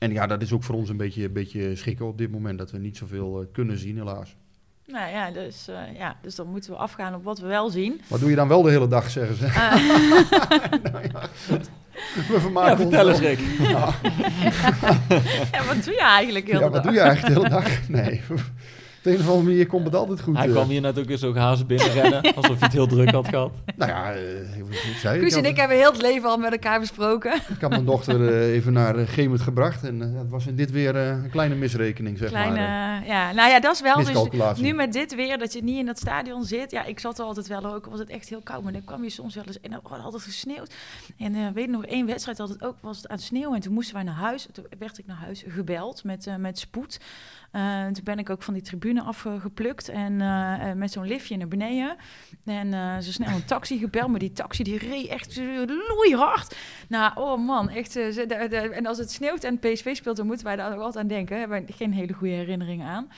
[0.00, 2.58] En ja, dat is ook voor ons een beetje, een beetje schikken op dit moment.
[2.58, 4.36] Dat we niet zoveel eh, kunnen zien, helaas.
[4.86, 8.00] Nou ja dus, eh, ja, dus dan moeten we afgaan op wat we wel zien.
[8.08, 9.46] Wat doe je dan wel de hele dag, zeggen ze?
[9.46, 9.52] Eh,
[10.92, 11.28] nou ja.
[12.28, 13.38] We vermaken Ja, vertel eens, Rick.
[13.58, 13.94] Ja.
[15.52, 16.82] ja, wat doe je eigenlijk heel Ja, de wat dag?
[16.82, 17.88] doe je eigenlijk de hele dag?
[17.88, 18.20] Nee.
[19.00, 20.36] Op de een of andere manier komt het altijd goed.
[20.36, 20.52] Hij eh.
[20.52, 23.52] kwam hier net ook weer zo hazen binnenrennen, alsof hij het heel druk had gehad.
[23.76, 26.80] Nou ja, eh, ik zei Guus en ik hebben heel het leven al met elkaar
[26.80, 27.34] besproken.
[27.34, 29.84] Ik had mijn dochter eh, even naar uh, Gemert gebracht.
[29.84, 33.06] En het was in dit weer een kleine misrekening, zeg Kleine, maar.
[33.06, 33.96] ja, nou ja, dat is wel.
[34.04, 36.70] Dus nu met dit weer, dat je niet in dat stadion zit.
[36.70, 37.86] Ja, ik zat er altijd wel ook.
[37.86, 40.02] Was het echt heel koud, maar dan kwam je soms wel eens en dan had
[40.02, 40.74] altijd gesneeuwd.
[41.18, 43.54] En eh weet je nog één wedstrijd had het ook was het aan het sneeuwen
[43.54, 44.46] en toen moesten wij naar huis.
[44.52, 47.00] Toen werd ik naar huis gebeld met, met spoed.
[47.50, 51.36] Eh, toen ben ik ook van die tribune afgeplukt en eh, eh, met zo'n liftje
[51.36, 51.96] naar beneden.
[52.44, 55.40] En zo snel een taxi gebeld, maar die taxi die reed echt
[55.88, 56.56] loeihard.
[56.88, 57.92] Nou, oh man, echt.
[57.92, 60.80] ze- de- de- en als het sneeuwt en PSV speelt, dan moeten wij daar ook
[60.82, 61.28] altijd aan denken.
[61.30, 63.08] Daar hebben we geen hele goede herinneringen aan.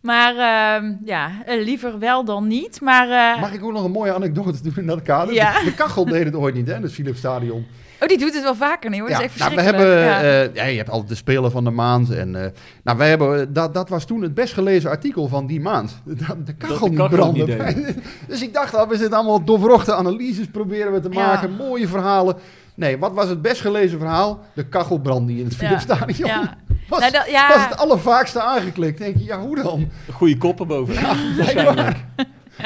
[0.00, 2.80] Maar ehm, ja, liever wel dan niet.
[2.80, 5.34] Maar Mag ik ook nog een mooie anekdote doen in dat kader?
[5.34, 5.58] Ja.
[5.58, 7.66] De, de kachel deed het ooit niet, hè, het Philips Stadion.
[8.00, 9.08] oh, die doet het wel vaker, nee hoor.
[9.08, 10.20] Dat is echt nou, we hebben, ja.
[10.54, 12.10] ja, je hebt altijd de speler van de maand.
[12.10, 12.30] En,
[12.84, 16.00] nou, wij hebben, dat, dat was toen het best gelezen artikel van die maand.
[16.04, 16.14] De,
[16.44, 17.96] de kachel de niet kachel niet branden.
[18.28, 21.26] dus ik dacht al, we zitten allemaal doorwrochte analyses proberen we te Ja.
[21.26, 21.50] maken.
[21.56, 22.36] Mooie verhalen.
[22.74, 24.40] Nee, wat was het best gelezen verhaal?
[24.54, 25.94] De kachel brandde in het Philips Ja.
[25.94, 26.28] Stadion.
[26.28, 26.56] Ja.
[26.88, 27.48] Was, Nou, dat- ja.
[27.48, 28.98] was het allervaakste aangeklikt.
[28.98, 29.88] Denk je, ja, hoe dan?
[30.12, 30.94] Goede koppen boven.
[31.36, 31.96] Waarschijnlijk.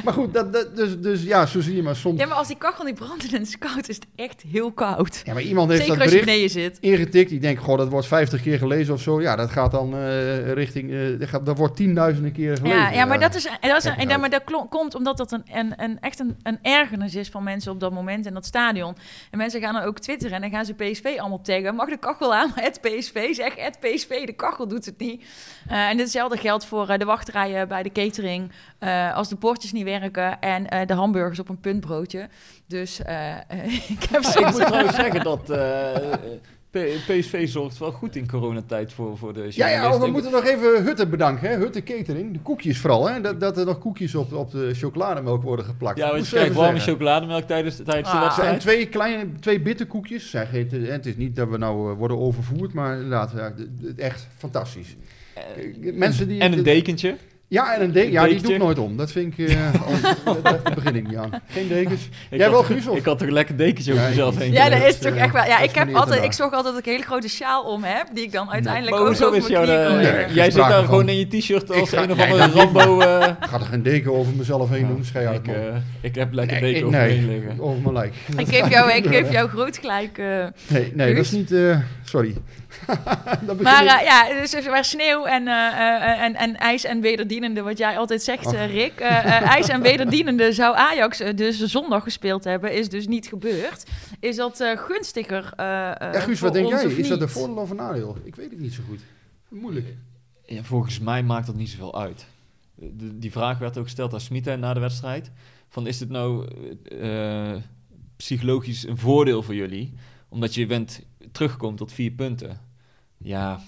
[0.04, 2.20] Maar goed, dat, dat, dus, dus ja, zo zie je maar soms.
[2.20, 4.72] ja, maar als die kachel niet brandt en het is koud, is het echt heel
[4.72, 5.22] koud.
[5.24, 6.78] Ja, maar iemand heeft Zeker dat als je bericht beneden zit.
[6.80, 7.30] ingetikt.
[7.30, 9.20] Die denkt, goh, dat wordt 50 keer gelezen of zo.
[9.20, 12.78] Ja, dat gaat dan eh, richting, eh, dat, gaat, dat wordt tienduizenden keer gelezen.
[12.78, 15.44] Ja, ja, maar dat is, en dat, is, en, maar dat komt omdat dat een,
[15.52, 18.96] een, een, echt een, een ergernis is van mensen op dat moment in dat stadion.
[19.30, 21.74] En mensen gaan dan ook twitteren en dan gaan ze PSV allemaal taggen.
[21.74, 25.24] Mag de kachel aan, maar het PSV, zeg het PSV, de kachel doet het niet.
[25.68, 28.52] Eh, en hetzelfde geldt voor de wachtrijen bij de catering.
[29.14, 32.28] als de bordjes niet werken en eh, de hamburgers op een puntbroodje.
[32.66, 33.34] Dus eh,
[33.88, 34.38] ik heb Ja, zo...
[34.40, 35.94] ik moet trouwens zeggen dat eh,
[37.06, 40.84] PSV zorgt wel goed in coronatijd voor, voor de Ja, ja, we moeten nog even
[40.84, 41.48] Hutte bedanken.
[41.48, 41.56] Hè?
[41.56, 43.08] Hutte Catering, de koekjes vooral.
[43.08, 43.20] Hè?
[43.20, 45.98] Dat, dat er nog koekjes op, op de chocolademelk worden geplakt.
[45.98, 48.20] Ja, want je krijgt warme chocolademelk tijdens, tijdens de Ah.
[48.20, 48.60] En wedstrijd.
[48.60, 50.30] twee kleine, twee bitterkoekjes.
[50.30, 53.32] Zeg, het, het is niet dat we nou worden overvoerd, maar inderdaad,
[53.96, 54.96] echt fantastisch.
[55.94, 57.16] Mensen die, En een dekentje.
[57.54, 58.12] Ja, en een deken.
[58.12, 58.96] Ja, die doe ik nooit om.
[58.96, 59.56] Dat vind ik, eh,
[60.24, 61.30] al, daar daar begin ik niet aan.
[61.48, 62.02] Geen dekens.
[62.30, 62.86] Ik Jij had wel, Guus?
[62.98, 65.44] Ik had toch lekker dekentje over Ja, mezelf heen Ja, dat is toch echt wel.
[65.44, 67.82] Ja, Dat ik, heb altijd, ik zorg altijd dat ik een hele grote sjaal om
[67.84, 69.94] heb, die ik dan uiteindelijk Maar ook hoezo over is mijn jou de-
[70.26, 70.84] Nee, Jij zit daar van.
[70.84, 72.56] gewoon in je t-shirt als ga- een of nee, andere dat.
[72.62, 73.00] Rambo.
[73.00, 75.04] eh, Ik ga er geen deken over mezelf heen doen.
[75.04, 75.54] Schei uit, ik, eh,
[76.00, 77.60] ik heb lekker Nee, deken over me nee, heen liggen.
[77.60, 78.14] over mijn lijk.
[78.36, 80.18] Ik geef jou, ik geef jou groot gelijk.
[80.18, 80.26] eh,
[80.68, 81.50] Nee, nee dat is niet...
[82.14, 82.34] sorry.
[83.62, 87.62] maar eh, ja, dus er waar sneeuw en, eh, eh, en, en ijs en wederdienende,
[87.62, 89.00] wat jij altijd zegt, eh, Rick.
[89.00, 93.84] eh, eh, ijs en wederdienende zou Ajax dus zondag gespeeld hebben, is dus niet gebeurd.
[94.20, 95.52] Is dat eh, gunstiger?
[95.56, 96.84] eh eh, ja, Guus, voor wat denk jij?
[96.84, 98.16] Is dat een voordeel of een nadeel?
[98.24, 99.00] Ik weet het niet zo goed.
[99.48, 99.86] Moeilijk.
[100.46, 102.26] Ja, volgens mij maakt dat niet zoveel uit.
[102.74, 105.30] De- die vraag werd ook gesteld aan Smita na de wedstrijd.
[105.68, 106.46] Van is dit nou
[108.16, 109.94] psychologisch een voordeel voor jullie?
[110.28, 111.00] Omdat je bent
[111.34, 112.60] terugkomt tot vier punten.
[113.18, 113.60] Ja,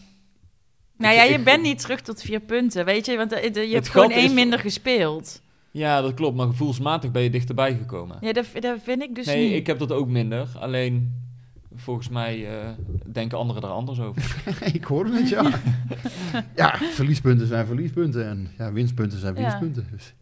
[0.99, 3.53] Nou Ik- ja, je ik- bent niet terug tot vier punten, weet je, want eh,
[3.53, 5.43] de- je hebt gewoon één minder gespeeld.
[5.71, 6.37] ja, dat klopt.
[6.37, 8.17] Maar gevoelsmatig ben je dichterbij gekomen.
[8.21, 9.57] Ja, dat, dat vind ik dus nee, niet.
[9.57, 10.49] ik heb dat ook minder.
[10.59, 11.23] Alleen,
[11.75, 12.69] volgens mij eh,
[13.13, 14.37] denken anderen er anders over.
[14.73, 15.51] ik hoor het, ja.
[16.57, 18.29] ja, verliespunten zijn verliespunten.
[18.29, 19.41] En ja, winstpunten zijn Ja.
[19.41, 19.89] winstpunten.
[19.91, 20.15] Dus.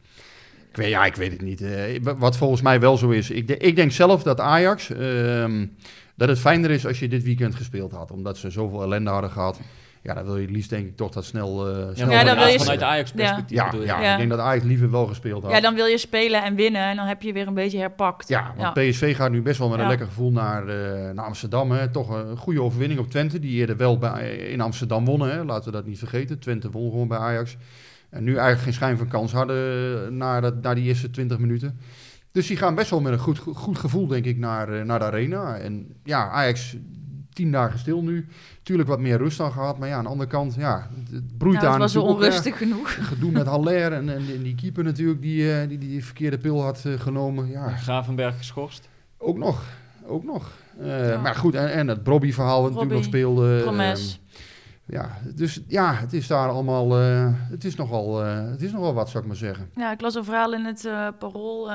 [0.71, 1.61] Ik weet, ja, ik weet het niet.
[1.61, 3.31] Eh, wa- wat volgens mij wel zo is.
[3.31, 4.91] Ik, de- ik denk zelf dat Ajax...
[4.91, 5.67] ehm,
[6.17, 8.11] dat het fijner is als je dit weekend gespeeld had.
[8.11, 9.61] Omdat ze zoveel ellende hadden gehad.
[10.03, 11.69] Ja, dan wil je het liefst denk ik toch dat snel...
[11.69, 14.13] eh, snel Ja, dan vanuit- wil je- vanuit Ajax perspectief Ja, ja, Ja.
[14.13, 15.53] ik denk dat Ajax liever wel gespeeld had.
[15.53, 18.29] Ja, dan wil je spelen en winnen en dan heb je weer een beetje herpakt.
[18.29, 19.89] Ja, want PSV gaat nu best wel met een Ja.
[19.89, 21.71] lekker gevoel naar, eh, naar Amsterdam.
[21.71, 21.89] Hè.
[21.91, 25.31] Toch een goede overwinning op Twente, die eerder wel bij, in Amsterdam wonnen.
[25.33, 25.45] Hè.
[25.45, 26.39] Laten we dat niet vergeten.
[26.39, 27.57] Twente won gewoon bij Ajax.
[28.11, 31.79] En nu eigenlijk geen schijn van kans hadden na, dat, na die eerste 20 minuten.
[32.35, 34.99] Dus die gaan best wel met een goed, goed gevoel, denk ik, naar, eh, naar
[34.99, 35.57] de arena.
[35.57, 36.77] En ja, Ajax
[37.33, 38.27] tien dagen stil nu.
[38.63, 39.79] Tuurlijk wat meer rust dan gehad.
[39.79, 41.73] Maar ja, aan de andere kant, ja, het, broeit Nou, aan.
[41.73, 42.91] het was wel ook, onrustig genoeg.
[43.09, 46.63] Gedoe met Haller en, en, en die keeper natuurlijk, die, eh, die die verkeerde pil
[46.63, 47.51] had eh, genomen.
[47.51, 48.89] Ja, Gravenberg geschorst.
[49.19, 49.65] ook nog,
[50.07, 50.51] ook nog.
[50.81, 51.21] Eh, Ja.
[51.21, 53.61] Maar goed, en, en het Brobby-verhaal wat natuurlijk nog speelde.
[53.63, 54.21] Promes.
[54.21, 54.41] ehm,
[54.87, 58.95] ja, dus ja, het is daar allemaal, eh, het, is nogal, eh, het is nogal
[58.95, 59.71] wat, zou ik maar zeggen.
[59.75, 61.75] Ja, ik las een verhaal in het eh, Parool eh,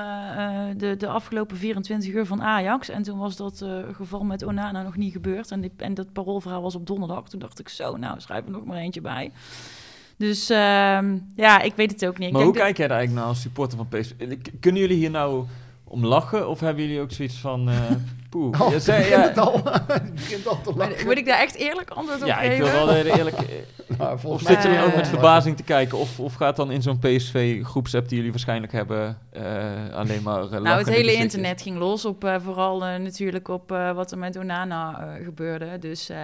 [0.69, 2.89] eh, de, de afgelopen 24 uur van Ajax.
[2.89, 5.51] En toen was dat eh, geval met Onana nog niet gebeurd.
[5.51, 7.29] En, die, en dat Paroolverhaal was op donderdag.
[7.29, 9.31] Toen dacht ik zo, nou schrijf er nog maar eentje bij.
[10.17, 12.27] Dus ehm, ja, ik weet het ook niet.
[12.27, 14.13] Ik Maar hoe kijk jij daar eigenlijk naar als supporter van PSV?
[14.59, 15.45] Kunnen jullie hier nou
[15.89, 16.49] om lachen?
[16.49, 17.69] Of hebben jullie ook zoiets van...
[17.69, 17.75] eh
[18.29, 19.61] poeh, Oh, je zei- begint ja, het al.
[19.87, 21.05] Het begint al te lachen.
[21.05, 22.71] Moet ik daar echt eerlijk antwoord op ja, ik geven?
[22.71, 23.35] wil wel eerlijk...
[23.97, 25.97] Nou, Of volgens zit je dan ook met Eh, verbazing te kijken?
[25.97, 29.17] Of, of gaat dan in zo'n PSV-groepsapp die jullie waarschijnlijk hebben...
[29.31, 29.43] eh,
[29.93, 33.91] alleen maar uh, Nou, het hele internet ging los op eh, vooral natuurlijk op eh,
[33.91, 35.79] wat er met Onana eh, gebeurde.
[35.79, 36.17] Dus eh,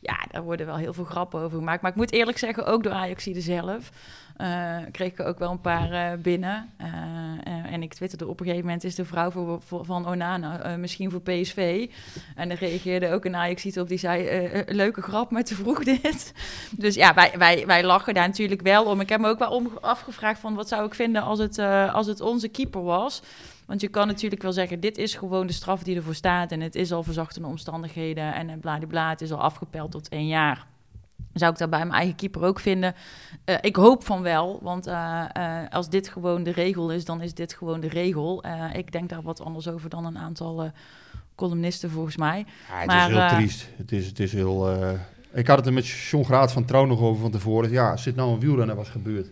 [0.00, 1.82] ja, daar worden wel heel veel grappen over gemaakt.
[1.82, 3.90] Maar ik moet eerlijk zeggen, ook door Ajaxide zelf
[4.42, 6.70] eh, kreeg ik ook wel een paar eh, binnen.
[6.76, 10.76] Eh, en ik twitterde op een gegeven moment is de vrouw voor, voor- van Onana
[10.76, 11.88] misschien voor PSV.
[12.36, 16.32] En er reageerde ook een ajax op die zei, leuke grap, maar te vroeg dit.
[16.82, 19.00] Dus ja, wij, wij, wij lachen daar natuurlijk wel om.
[19.00, 21.58] Ik heb me ook wel om afgevraagd van, wat zou ik vinden als het,
[21.92, 23.22] als het onze keeper was...
[23.66, 26.52] Want je kan natuurlijk wel zeggen, dit is gewoon de straf die ervoor staat.
[26.52, 30.66] En het is al verzachtende omstandigheden en bladibla, het is al afgepeld tot één jaar.
[31.32, 32.94] Zou ik dat bij mijn eigen keeper ook vinden?
[33.44, 37.20] Uh, ik hoop van wel, want uh, uh, als dit gewoon de regel is, dan
[37.20, 38.44] is dit gewoon de regel.
[38.72, 40.70] ik denk daar wat anders over dan een aantal
[41.34, 42.46] columnisten volgens mij.
[42.68, 43.68] Ja, het maar, is heel triest.
[43.76, 44.70] Het is, het is heel...
[45.32, 47.70] Ik had het er met John Graat van Trouw nog over van tevoren.
[47.70, 49.28] Ja, dit nou een wielrenner was gebeurd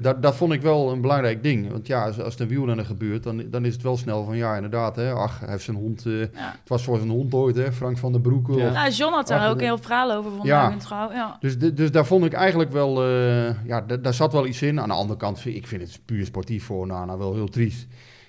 [0.00, 1.70] dat, dat vond ik wel een belangrijk ding.
[1.70, 4.36] Want ja, als, als het een wielrenner gebeurt, dan, dan is het wel snel van
[4.36, 4.96] ja, inderdaad.
[4.96, 6.04] Hè, ach, hij heeft zijn hond.
[6.04, 8.48] Uh, Het was voor zijn hond ooit, hè, Frank van der Broek.
[8.50, 10.70] Ja, ja John had daar ook een heel verhaal over vandaag ja.
[10.70, 11.12] in trouw.
[11.12, 11.36] Ja.
[11.40, 13.08] Dus, dus daar vond ik eigenlijk wel.
[13.08, 14.80] Uh, ja, daar zat wel iets in.
[14.80, 17.86] Aan de andere kant, ik vind het puur sportief voor Nana wel heel triest.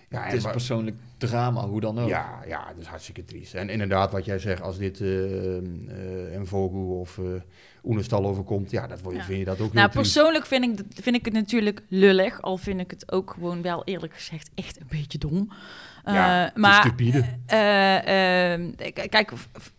[0.09, 2.07] Ja, het is persoonlijk drama, hoe dan ook.
[2.07, 3.53] Ja, ja, dat is hartstikke triest.
[3.53, 7.25] En inderdaad, wat jij zegt, als dit uh, uh, Vogel of uh,
[7.83, 9.23] Oenestal overkomt, ja, dat ja.
[9.23, 12.79] vind je dat ook Nou, persoonlijk vind ik, vind ik het natuurlijk lullig, al vind
[12.79, 15.51] ik het ook gewoon wel eerlijk gezegd echt een beetje dom.
[16.05, 17.25] Ja, uh, maar, stupide.
[19.09, 19.31] kijk,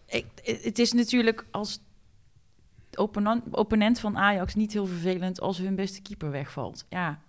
[0.06, 0.26] ik,
[0.62, 1.80] het is natuurlijk als
[2.94, 6.84] opponent, opponent van Ajax niet heel vervelend als hun beste keeper wegvalt.
[6.88, 7.20] Ja,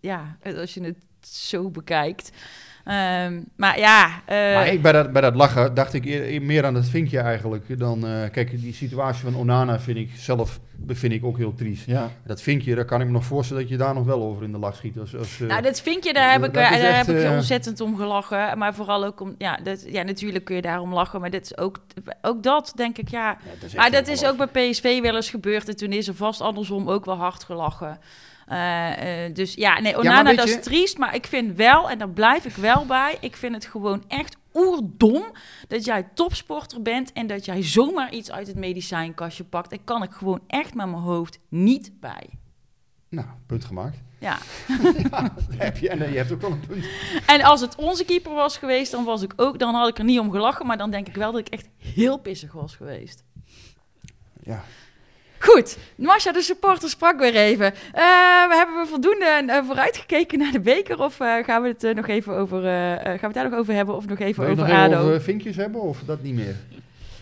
[0.00, 2.30] ja als je het zo bekijkt.
[2.88, 4.06] Um, maar ja.
[4.06, 4.54] Uh...
[4.54, 6.04] Maar ik, bij, dat, bij dat lachen dacht ik
[6.42, 7.78] meer aan het vinkje eigenlijk.
[7.78, 11.86] Dan, uh, kijk, die situatie van Onana vind ik zelf vind ik ook heel triest.
[11.86, 12.10] Ja.
[12.24, 14.52] Dat vinkje, daar kan ik me nog voorstellen dat je daar nog wel over in
[14.52, 14.98] de lach schiet.
[14.98, 17.96] Als, als, uh, nou, dat vinkje, daar heb ik, daar echt, heb ik ontzettend om
[17.96, 18.58] gelachen.
[18.58, 21.20] Maar vooral ook om, ja, dat, ja, natuurlijk kun je daarom lachen.
[21.20, 21.78] Maar dit is ook,
[22.22, 23.28] ook dat, denk ik, ja.
[23.28, 25.68] ja dat maar dat is ook bij PSV wel eens gebeurd.
[25.68, 27.98] En toen is er vast andersom ook wel hard gelachen.
[28.52, 28.88] Uh,
[29.26, 30.98] uh, dus ja, nee, Onana, ja, dat is triest.
[30.98, 33.16] Maar ik vind wel, en daar blijf ik wel bij...
[33.20, 35.24] ik vind het gewoon echt oerdom
[35.68, 37.12] dat jij topsporter bent...
[37.12, 39.70] en dat jij zomaar iets uit het medicijnkastje pakt.
[39.70, 42.28] Daar kan ik gewoon echt met mijn hoofd niet bij.
[43.08, 43.98] Nou, punt gemaakt.
[44.18, 44.38] Ja.
[45.10, 46.84] ja heb je, en je hebt ook wel een punt.
[47.26, 50.04] En als het onze keeper was geweest, dan, was ik ook, dan had ik er
[50.04, 50.66] niet om gelachen.
[50.66, 53.24] Maar dan denk ik wel dat ik echt heel pissig was geweest.
[54.42, 54.64] Ja,
[55.46, 57.66] Goed, Masha, de supporter, sprak weer even.
[57.66, 57.72] Uh,
[58.48, 61.02] we hebben we voldoende uh, vooruitgekeken naar de beker?
[61.02, 63.94] Of uh, gaan, we het, nog even over, gaan we het daar nog over hebben?
[63.96, 64.96] Of nog even Wil je over nog ADO?
[64.96, 66.56] over vinkjes hebben of dat niet meer?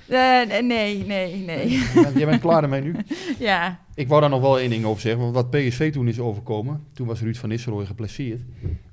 [0.06, 1.36] nee, nee, nee.
[1.36, 1.68] nee.
[2.14, 2.94] Jij bent klaar ermee nu?
[3.38, 3.80] ja.
[3.94, 5.22] Ik wou daar nog wel één ding over zeggen.
[5.22, 8.40] Want wat PSV toen is overkomen, toen was Ruud van Nistelrooy geblesseerd.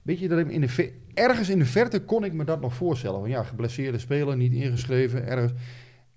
[0.02, 3.20] Weet je, dat in de ergens in de verte kon ik me dat nog voorstellen.
[3.20, 5.52] Van ja, geblesseerde speler, niet ingeschreven, ergens.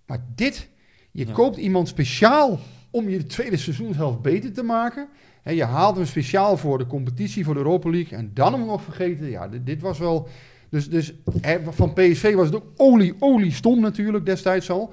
[0.06, 0.68] Maar dit,
[1.10, 2.60] je koopt iemand speciaal
[2.94, 5.08] om je de tweede seizoenshelft beter te maken.
[5.42, 8.18] En je haalt hem speciaal voor de competitie, voor de Europa League.
[8.18, 9.30] En dan hem nog vergeten.
[9.30, 10.28] Ja, dit, dit was wel...
[10.68, 14.92] Dus, dus hè, van PSV was het ook olie, olie stom natuurlijk destijds al.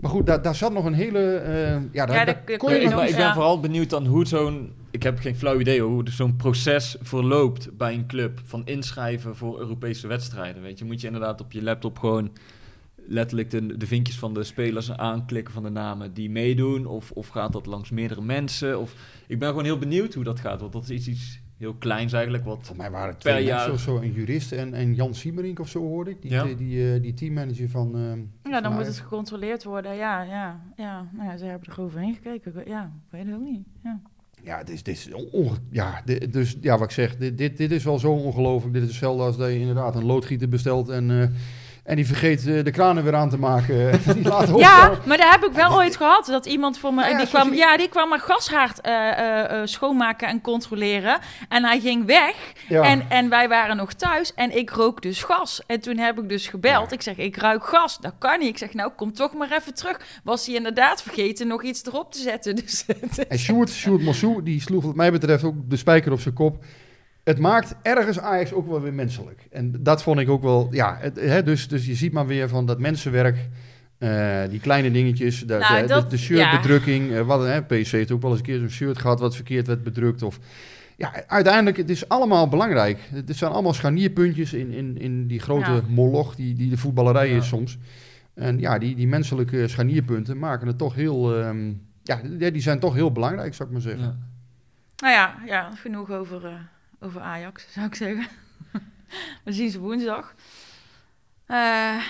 [0.00, 1.42] Maar goed, daar, daar zat nog een hele...
[1.46, 4.72] Uh, ja, daar, ja, kon je ik, ik ben vooral benieuwd dan hoe zo'n...
[4.90, 8.40] Ik heb geen flauw idee hoe zo'n proces verloopt bij een club.
[8.44, 10.62] Van inschrijven voor Europese wedstrijden.
[10.62, 12.30] Weet je, moet je inderdaad op je laptop gewoon
[13.06, 16.86] letterlijk de, de vinkjes van de spelers aanklikken van de namen die meedoen?
[16.86, 18.80] Of, of gaat dat langs meerdere mensen?
[18.80, 18.94] Of,
[19.26, 22.12] ik ben gewoon heel benieuwd hoe dat gaat, want dat is iets, iets heel kleins
[22.12, 22.44] eigenlijk.
[22.44, 23.68] Wat Voor mij waren het twee jaar...
[23.68, 26.22] Zo, zo, een jurist en, en Jan Siemerink of zo hoorde ik.
[26.22, 26.44] Die, ja.
[26.44, 27.98] die, die, uh, die teammanager van...
[27.98, 29.94] Uh, ja, dan moet het gecontroleerd worden.
[29.94, 31.10] Ja, ja, ja.
[31.12, 32.62] Nou ja, ze hebben er overheen gekeken.
[32.66, 33.66] Ja, ik weet het ook niet.
[33.82, 34.00] Ja.
[34.44, 37.56] Ja, het is, dit is onge ja, dit, dus ja, wat ik zeg, dit, dit,
[37.56, 38.74] dit is wel zo ongelooflijk.
[38.74, 41.26] Dit is hetzelfde als dat je inderdaad een loodgieter bestelt en uh,
[41.82, 44.00] en die vergeet uh, de kranen weer aan te maken.
[44.14, 46.26] die laat ja, maar daar heb ik wel ooit gehad.
[46.26, 47.08] Dat iemand voor me.
[47.08, 48.92] Ja, die, kwam, ja, die kwam mijn gashaard uh,
[49.50, 51.18] uh, schoonmaken en controleren.
[51.48, 52.52] En hij ging weg.
[52.68, 52.82] Ja.
[52.82, 54.34] En, en wij waren nog thuis.
[54.34, 55.62] En ik rook dus gas.
[55.66, 56.90] En toen heb ik dus gebeld.
[56.90, 56.96] Ja.
[56.96, 57.98] Ik zeg, ik ruik gas.
[57.98, 58.48] Dat kan niet.
[58.48, 60.00] Ik zeg, nou, kom toch maar even terug.
[60.24, 62.56] Was hij inderdaad vergeten nog iets erop te zetten.
[62.62, 62.84] Dus,
[63.28, 66.64] en Sjoerd, Sjoerd Mossou, die sloeg wat mij betreft ook de spijker op zijn kop
[67.24, 69.46] het maakt ergens Ajax ook wel weer menselijk.
[69.50, 72.48] En dat vond ik ook wel, ja, het, hè, dus, dus je ziet maar weer
[72.48, 73.48] van dat mensenwerk,
[73.98, 77.10] uh, die kleine dingetjes, de, nou, de, dat, de, de shirtbedrukking.
[77.10, 77.18] Ja.
[77.18, 79.66] Uh, wat, hè, PC heeft ook wel eens een keer zo'n shirt gehad wat verkeerd
[79.66, 80.22] werd bedrukt.
[80.22, 80.38] Of,
[80.96, 82.98] ja, uiteindelijk, het is allemaal belangrijk.
[83.12, 85.82] Het zijn allemaal scharnierpuntjes in, in, in die grote ja.
[85.88, 87.36] moloch die, die de voetballerij ja.
[87.36, 87.78] is soms.
[88.34, 92.20] En ja, die, die menselijke scharnierpunten maken het toch heel, um, ja,
[92.50, 94.30] die zijn toch heel belangrijk, zou ik maar zeggen.
[94.96, 96.44] Nou ja, ja genoeg over...
[96.44, 96.50] Uh
[97.02, 98.26] over Ajax, zou ik zeggen.
[99.44, 100.34] we zien ze woensdag.
[101.48, 102.02] Uh,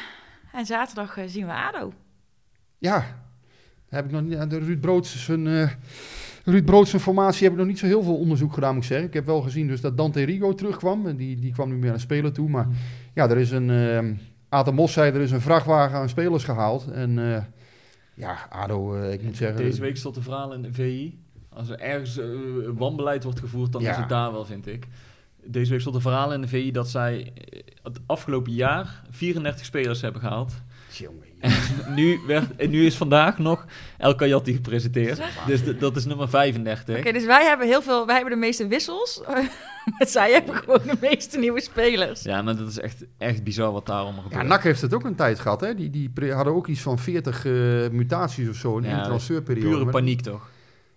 [0.52, 1.92] en zaterdag uh, zien we ADO.
[2.78, 3.04] Ja,
[3.88, 5.70] heb ik nog niet, de Ruud Broods zijn, uh,
[6.44, 8.88] Ruud Broods zijn formatie heb ik nog niet zo heel veel onderzoek gedaan, moet ik
[8.88, 9.06] zeggen.
[9.06, 11.06] Ik heb wel gezien dus dat Dante Rigo terugkwam.
[11.06, 12.48] En die, die kwam nu meer aan spelen toe.
[12.48, 12.74] Maar mm.
[13.14, 13.70] ja, er is een,
[14.52, 16.90] Aten Mos zei, er is een vrachtwagen aan spelers gehaald.
[16.90, 17.42] En eh,
[18.14, 19.56] ja, ADO, eh, ik moet zeggen...
[19.56, 21.21] Deze week stond de verhaal in de VI.
[21.54, 22.26] Als er ergens eh,
[22.74, 23.90] wanbeleid wordt gevoerd, dan Ja.
[23.90, 24.86] is het daar wel, vind ik.
[25.44, 29.64] Deze week stond een verhaal in de VI dat zij eh, het afgelopen jaar 34
[29.66, 30.52] spelers hebben gehaald.
[30.92, 31.20] Jongen,
[31.94, 33.64] nu, werd, en nu is vandaag nog
[33.98, 35.20] El Kayati gepresenteerd.
[35.46, 36.98] Dus dat is nummer 35.
[36.98, 39.22] Oké, dus wij hebben heel veel, wij hebben de meeste wissels.
[39.98, 42.22] maar zij hebben gewoon de meeste nieuwe spelers.
[42.22, 44.46] Ja, maar dat is echt, echt bizar wat daar allemaal Ja, gebeurt.
[44.48, 45.60] NAC heeft het ook een tijd gehad.
[45.60, 45.74] Hè?
[45.74, 47.52] Die, die hadden ook iets van 40 eh,
[47.90, 49.76] mutaties of zo in Ja, de transferperiode.
[49.78, 50.50] Pure paniek toch?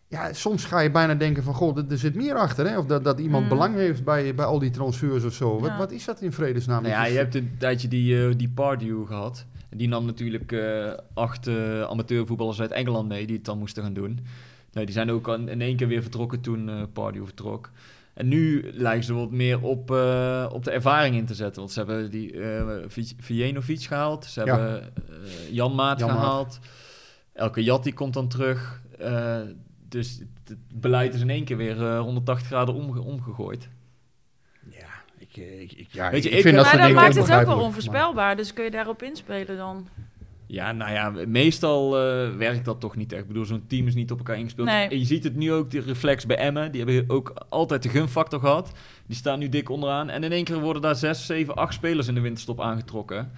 [0.08, 2.70] Ja, soms ga je bijna denken van, goh, er, er zit meer achter.
[2.70, 2.78] Hè?
[2.78, 3.50] Of dat, dat iemand Mm.
[3.50, 5.60] belang heeft bij, bij al die transfers of zo.
[5.60, 5.78] Wat, Ja.
[5.78, 6.82] wat is dat in vredesnaam?
[6.84, 9.46] Nou ja, je hebt een tijdje die, eh die Pardew gehad.
[9.70, 13.84] En Die nam natuurlijk eh, acht eh, amateurvoetballers uit Engeland mee die het dan moesten
[13.84, 14.20] gaan doen.
[14.72, 17.70] Nou, die zijn ook al in één keer weer vertrokken toen eh Pardew vertrok.
[18.14, 21.60] En nu lijken ze wat meer op, eh, op de ervaring in te zetten.
[21.62, 22.64] Want ze hebben die eh
[23.20, 24.26] Vijenovic gehaald.
[24.26, 24.60] Ze Ja.
[24.60, 24.94] hebben
[25.52, 26.20] Jan Maat Jan Maat.
[26.20, 26.60] gehaald.
[27.34, 28.82] Elke Jatti komt dan terug.
[29.96, 33.70] Eh, dus het, het beleid is in één keer weer eh, 180 graden omge- omgegooid.
[34.70, 34.88] Ja,
[35.18, 37.32] ik, eh, ik, ik, ja, Weet je, ik ik- vind dat maar dat maakt het
[37.32, 38.36] ook wel onvoorspelbaar.
[38.36, 39.88] Dus kun je daarop inspelen dan?
[40.48, 43.22] Ja, nou ja, meestal eh, werkt dat toch niet echt.
[43.22, 44.68] Ik bedoel, zo'n team is niet op elkaar ingespeeld.
[44.68, 44.88] Nee.
[44.88, 46.72] En je ziet het nu ook, die reflex bij Emmen.
[46.72, 48.72] Die hebben ook altijd de gunfactor gehad.
[49.08, 50.10] Die staan nu dik onderaan.
[50.10, 53.32] En in één keer worden daar zes, zeven, acht spelers in de winterstop aangetrokken.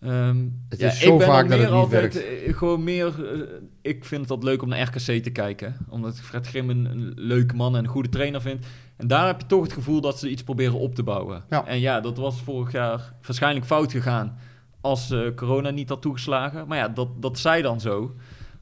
[0.00, 2.44] Ehm, Het ja, is zo vaak dat het niet altijd, werkt.
[2.46, 3.40] eh, gewoon meer, eh,
[3.82, 5.76] ik vind het leuk om naar RKC te kijken.
[5.88, 8.66] Omdat ik Fred Grim een, een leuke man en een goede trainer vind.
[8.96, 11.42] En daar heb je toch het gevoel dat ze iets proberen op te bouwen.
[11.48, 11.66] Ja.
[11.66, 14.38] En ja, dat was vorig jaar waarschijnlijk fout gegaan
[14.80, 16.66] als eh, corona niet had toegeslagen.
[16.68, 18.14] Maar ja, dat, dat zij dan zo.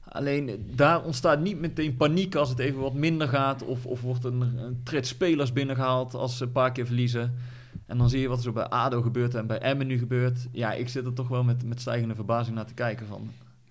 [0.09, 3.65] Alleen daar ontstaat niet meteen paniek als het even wat minder gaat.
[3.65, 7.35] Of, of wordt een, een trit spelers binnengehaald als ze een paar keer verliezen.
[7.89, 10.39] En dan zie je wat er zo bij ADO gebeurt en bij Emmen nu gebeurt.
[10.53, 13.31] Ja, ik zit er toch wel met, met stijgende verbazing naar te kijken van...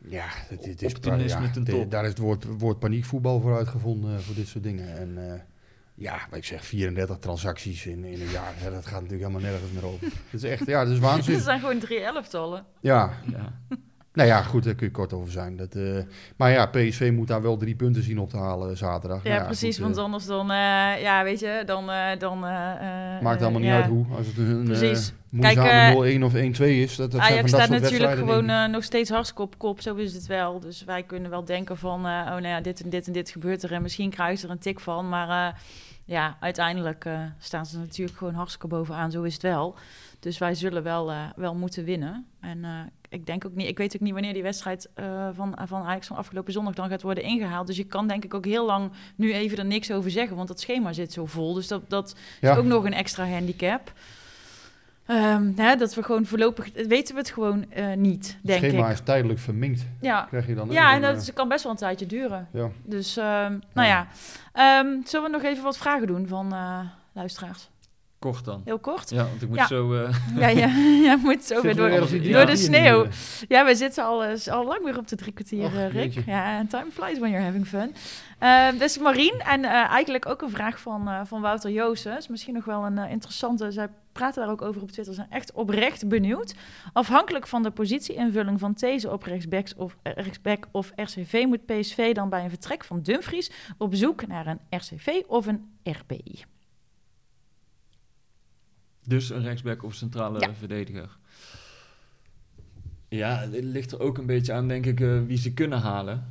[0.10, 1.92] Ja, het, het is Optimisme ja, ten de- top.
[1.92, 4.98] daar is het woord, woord paniekvoetbal voor uitgevonden eh, voor dit soort dingen.
[4.98, 5.40] En eh,
[5.96, 8.54] ja, wat ik zeg, 34 transacties in, in een jaar.
[8.64, 10.08] Ja, dat gaat natuurlijk helemaal nergens meer over.
[10.08, 11.40] Het is echt, ja, dat is Het waanzin.
[11.40, 12.66] zijn gewoon drie elftallen.
[12.80, 13.54] Ja, Ja,
[14.18, 15.56] nou ja, goed, daar kun je kort over zijn.
[15.56, 15.98] Dat, eh,
[16.36, 19.24] maar ja, PSV moet daar wel drie punten zien op te halen zaterdag.
[19.24, 19.76] Ja, Nou precies.
[19.76, 21.86] goed, want eh, anders dan, eh, ja, weet je, dan...
[22.20, 24.06] dan Maakt allemaal niet uit hoe.
[24.18, 25.14] Als het een Precies.
[25.30, 26.96] moeizame Kijk, 0-1 of 1-2 is.
[26.96, 30.60] Dat, dat Ajax staat natuurlijk gewoon nog steeds hartstikke op kop, zo is het wel.
[30.60, 33.64] Dus wij kunnen wel denken van, oh nou ja, dit en dit en dit gebeurt
[33.64, 35.10] er en misschien kruist er een tik van.
[35.10, 35.62] Maar
[36.06, 37.06] ja, uiteindelijk
[37.40, 39.76] staan ze natuurlijk gewoon hartstikke bovenaan, zo is het wel.
[40.20, 42.26] Dus wij zullen wel, wel moeten winnen.
[42.40, 42.72] En eh,
[43.10, 46.08] ik denk ook niet, ik weet ook niet wanneer die wedstrijd eh, van, van Ajax
[46.08, 47.68] van afgelopen zondag dan gaat worden ingehaald.
[47.68, 50.48] Dus je kan denk ik ook heel lang nu even er niks over zeggen, want
[50.48, 51.54] dat schema zit zo vol.
[51.54, 52.52] Dus dat, dat Ja.
[52.52, 53.92] is ook nog een extra handicap.
[55.06, 58.86] Ehm, hè, dat we gewoon voorlopig, weten we het gewoon eh, niet, Het denk schema
[58.88, 58.94] ik.
[58.94, 60.70] is tijdelijk verminkt, Ja, krijg je dan.
[60.72, 62.48] ja en dat kan best wel een tijdje duren.
[62.54, 62.70] eh, ja.
[62.84, 64.08] Dus, ehm, nou ja.
[64.54, 66.80] Ehm, zullen we nog even wat vragen doen van eh,
[67.12, 67.70] luisteraars?
[68.20, 68.62] Kort dan.
[68.66, 69.10] Heel kort?
[69.10, 69.68] Ja, want ik moet Ja.
[69.68, 69.94] zo...
[69.94, 70.68] eh, Ja, ja,
[71.04, 71.90] ja moet zo weer door,
[72.32, 73.04] door de sneeuw.
[73.04, 73.12] eh?
[73.48, 76.14] Ja, we zitten al, eh, al lang weer op de drie kwartier, Och, Rick.
[76.26, 77.94] Ja, time flies when you're having fun.
[78.40, 82.18] Ehm dus Marien, en eigenlijk ook een vraag van, van Wouter Joosen.
[82.18, 83.72] Is misschien nog wel een interessante.
[83.72, 85.14] Zij praten daar ook over op Twitter.
[85.14, 86.56] Zijn echt oprecht benieuwd.
[86.94, 91.44] Afhankelijk van de positieinvulling van These op rechtsbacks of, rechtsback of RCV...
[91.48, 95.70] moet PSV dan bij een vertrek van Dumfries op zoek naar een RCV of een
[95.84, 96.44] RBI.
[99.08, 100.54] Dus een rechtsback of centrale Ja.
[100.54, 101.18] verdediger.
[103.10, 106.26] Ja, het ligt er ook een beetje aan, denk ik, eh, wie ze kunnen halen.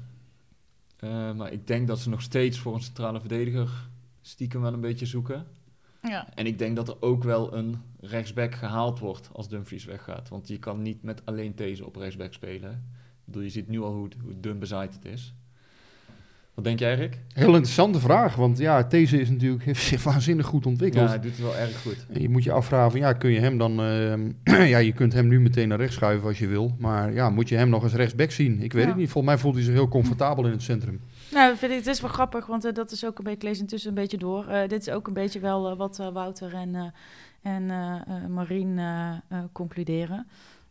[0.96, 3.70] Eh, maar ik denk dat ze nog steeds voor een centrale verdediger
[4.20, 5.46] stiekem wel een beetje zoeken.
[6.02, 6.34] Ja.
[6.34, 10.28] En ik denk dat er ook wel een rechtsback gehaald wordt als Dumfries weggaat.
[10.28, 12.70] Want je kan niet met alleen deze op rechtsback spelen.
[12.70, 15.34] Ik bedoel, je ziet nu al hoe, hoe dun bezaaid het is.
[16.56, 17.18] Wat denk jij, Rick?
[17.32, 21.08] Heel interessante vraag, want ja, deze is natuurlijk heeft zich waanzinnig goed Ja, ontwikkeld.
[21.08, 22.06] hij doet het wel erg goed.
[22.12, 23.80] En je moet je afvragen van ja, kun je hem dan...
[23.80, 24.30] ehm,
[24.74, 26.74] ja, je kunt hem nu meteen naar rechts schuiven als je wil.
[26.78, 28.60] Maar ja, moet je hem nog eens rechtsback zien?
[28.62, 28.88] Ik weet Ja.
[28.88, 29.10] het niet.
[29.10, 31.00] Volgens mij voelt hij zich heel comfortabel in het centrum.
[31.30, 33.44] Nou, vind ik, het is wel grappig, want eh, dat is ook een beetje, ik
[33.44, 34.46] lees intussen een beetje door.
[34.48, 36.84] Eh, dit is ook een beetje wel eh, wat Wouter en, eh
[37.42, 37.66] en
[38.32, 38.80] Marien
[39.52, 40.26] concluderen.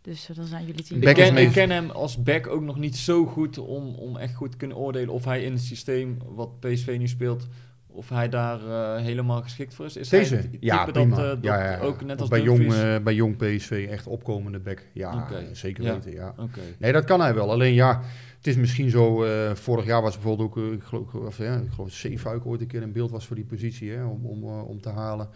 [0.06, 1.00] Dus eh, dan zijn jullie tien.
[1.00, 4.18] Back Ik ken, ik ken hem als back ook nog niet zo goed om, om
[4.18, 7.48] echt goed te kunnen oordelen of hij in het systeem wat PSV nu speelt,
[7.88, 8.60] of hij daar
[8.98, 9.96] eh, helemaal geschikt voor is.
[9.98, 10.36] Is hij Deze?
[10.36, 11.16] het type Ja, dat, prima.
[11.18, 11.80] eh, dat ja, ja, ja.
[11.80, 14.84] ook net als bij, jong, eh, bij jong PSV echt opkomende back.
[14.94, 15.94] Ja, zeker Ja.
[15.94, 16.34] weten, ja.
[16.38, 16.60] Oké.
[16.80, 17.52] Nee, dat kan hij wel.
[17.52, 18.02] Alleen ja,
[18.38, 19.24] het is misschien zo.
[19.24, 22.68] eh, vorig jaar was bijvoorbeeld ook, ik geloof, of, ja, ik geloof Zeefuik ooit een
[22.68, 25.30] keer in beeld was voor die positie hè, om, om, om te halen.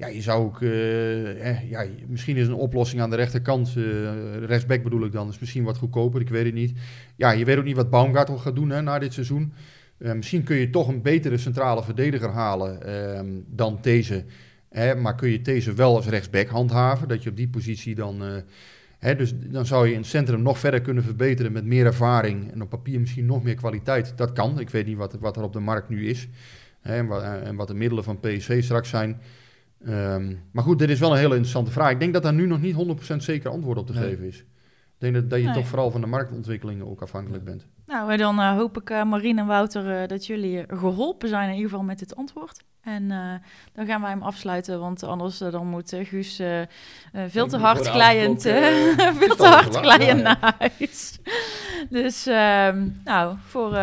[0.00, 4.44] Ja, je zou ook, eh, eh, ja, misschien is een oplossing aan de rechterkant, eh
[4.46, 6.78] rechtsback bedoel ik dan, is misschien wat goedkoper, ik weet het niet.
[7.16, 9.52] Ja, je weet ook niet wat Baumgartel gaat doen hè, na dit seizoen.
[9.98, 14.24] Misschien kun je toch een betere centrale verdediger halen ehm, dan deze.
[14.68, 18.22] Hè, maar kun je deze wel als rechtsback handhaven, dat je op die positie dan...
[18.98, 22.52] hè, dus dan zou je in het centrum nog verder kunnen verbeteren met meer ervaring
[22.52, 24.12] en op papier misschien nog meer kwaliteit.
[24.16, 26.28] Dat kan, ik weet niet wat, wat er op de markt nu is
[26.80, 29.20] hè, en, wat, en wat de middelen van PSV straks zijn.
[29.84, 31.90] Ehm, maar goed, dit is wel een hele interessante vraag.
[31.90, 34.02] Ik denk dat daar nu nog niet 100% zeker antwoord op te Nee.
[34.02, 34.38] geven is.
[34.38, 35.54] Ik denk dat, dat je Nee.
[35.54, 37.66] toch vooral van de marktontwikkelingen ook afhankelijk bent.
[37.86, 41.48] Nou, dan eh, hoop ik, eh Marien en Wouter, eh, dat jullie eh, geholpen zijn
[41.48, 42.62] in ieder geval met dit antwoord.
[42.80, 43.08] En
[43.72, 46.36] dan gaan wij hem afsluiten, want anders dan moet Guus
[47.26, 51.18] veel te hard eh, veel te hard naar huis.
[51.90, 53.78] Dus ehm, nou, voor,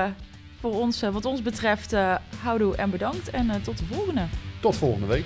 [0.60, 1.96] voor ons, wat ons betreft,
[2.42, 3.30] houdoe en bedankt.
[3.30, 4.26] En tot de volgende.
[4.62, 5.26] Tot volgende week.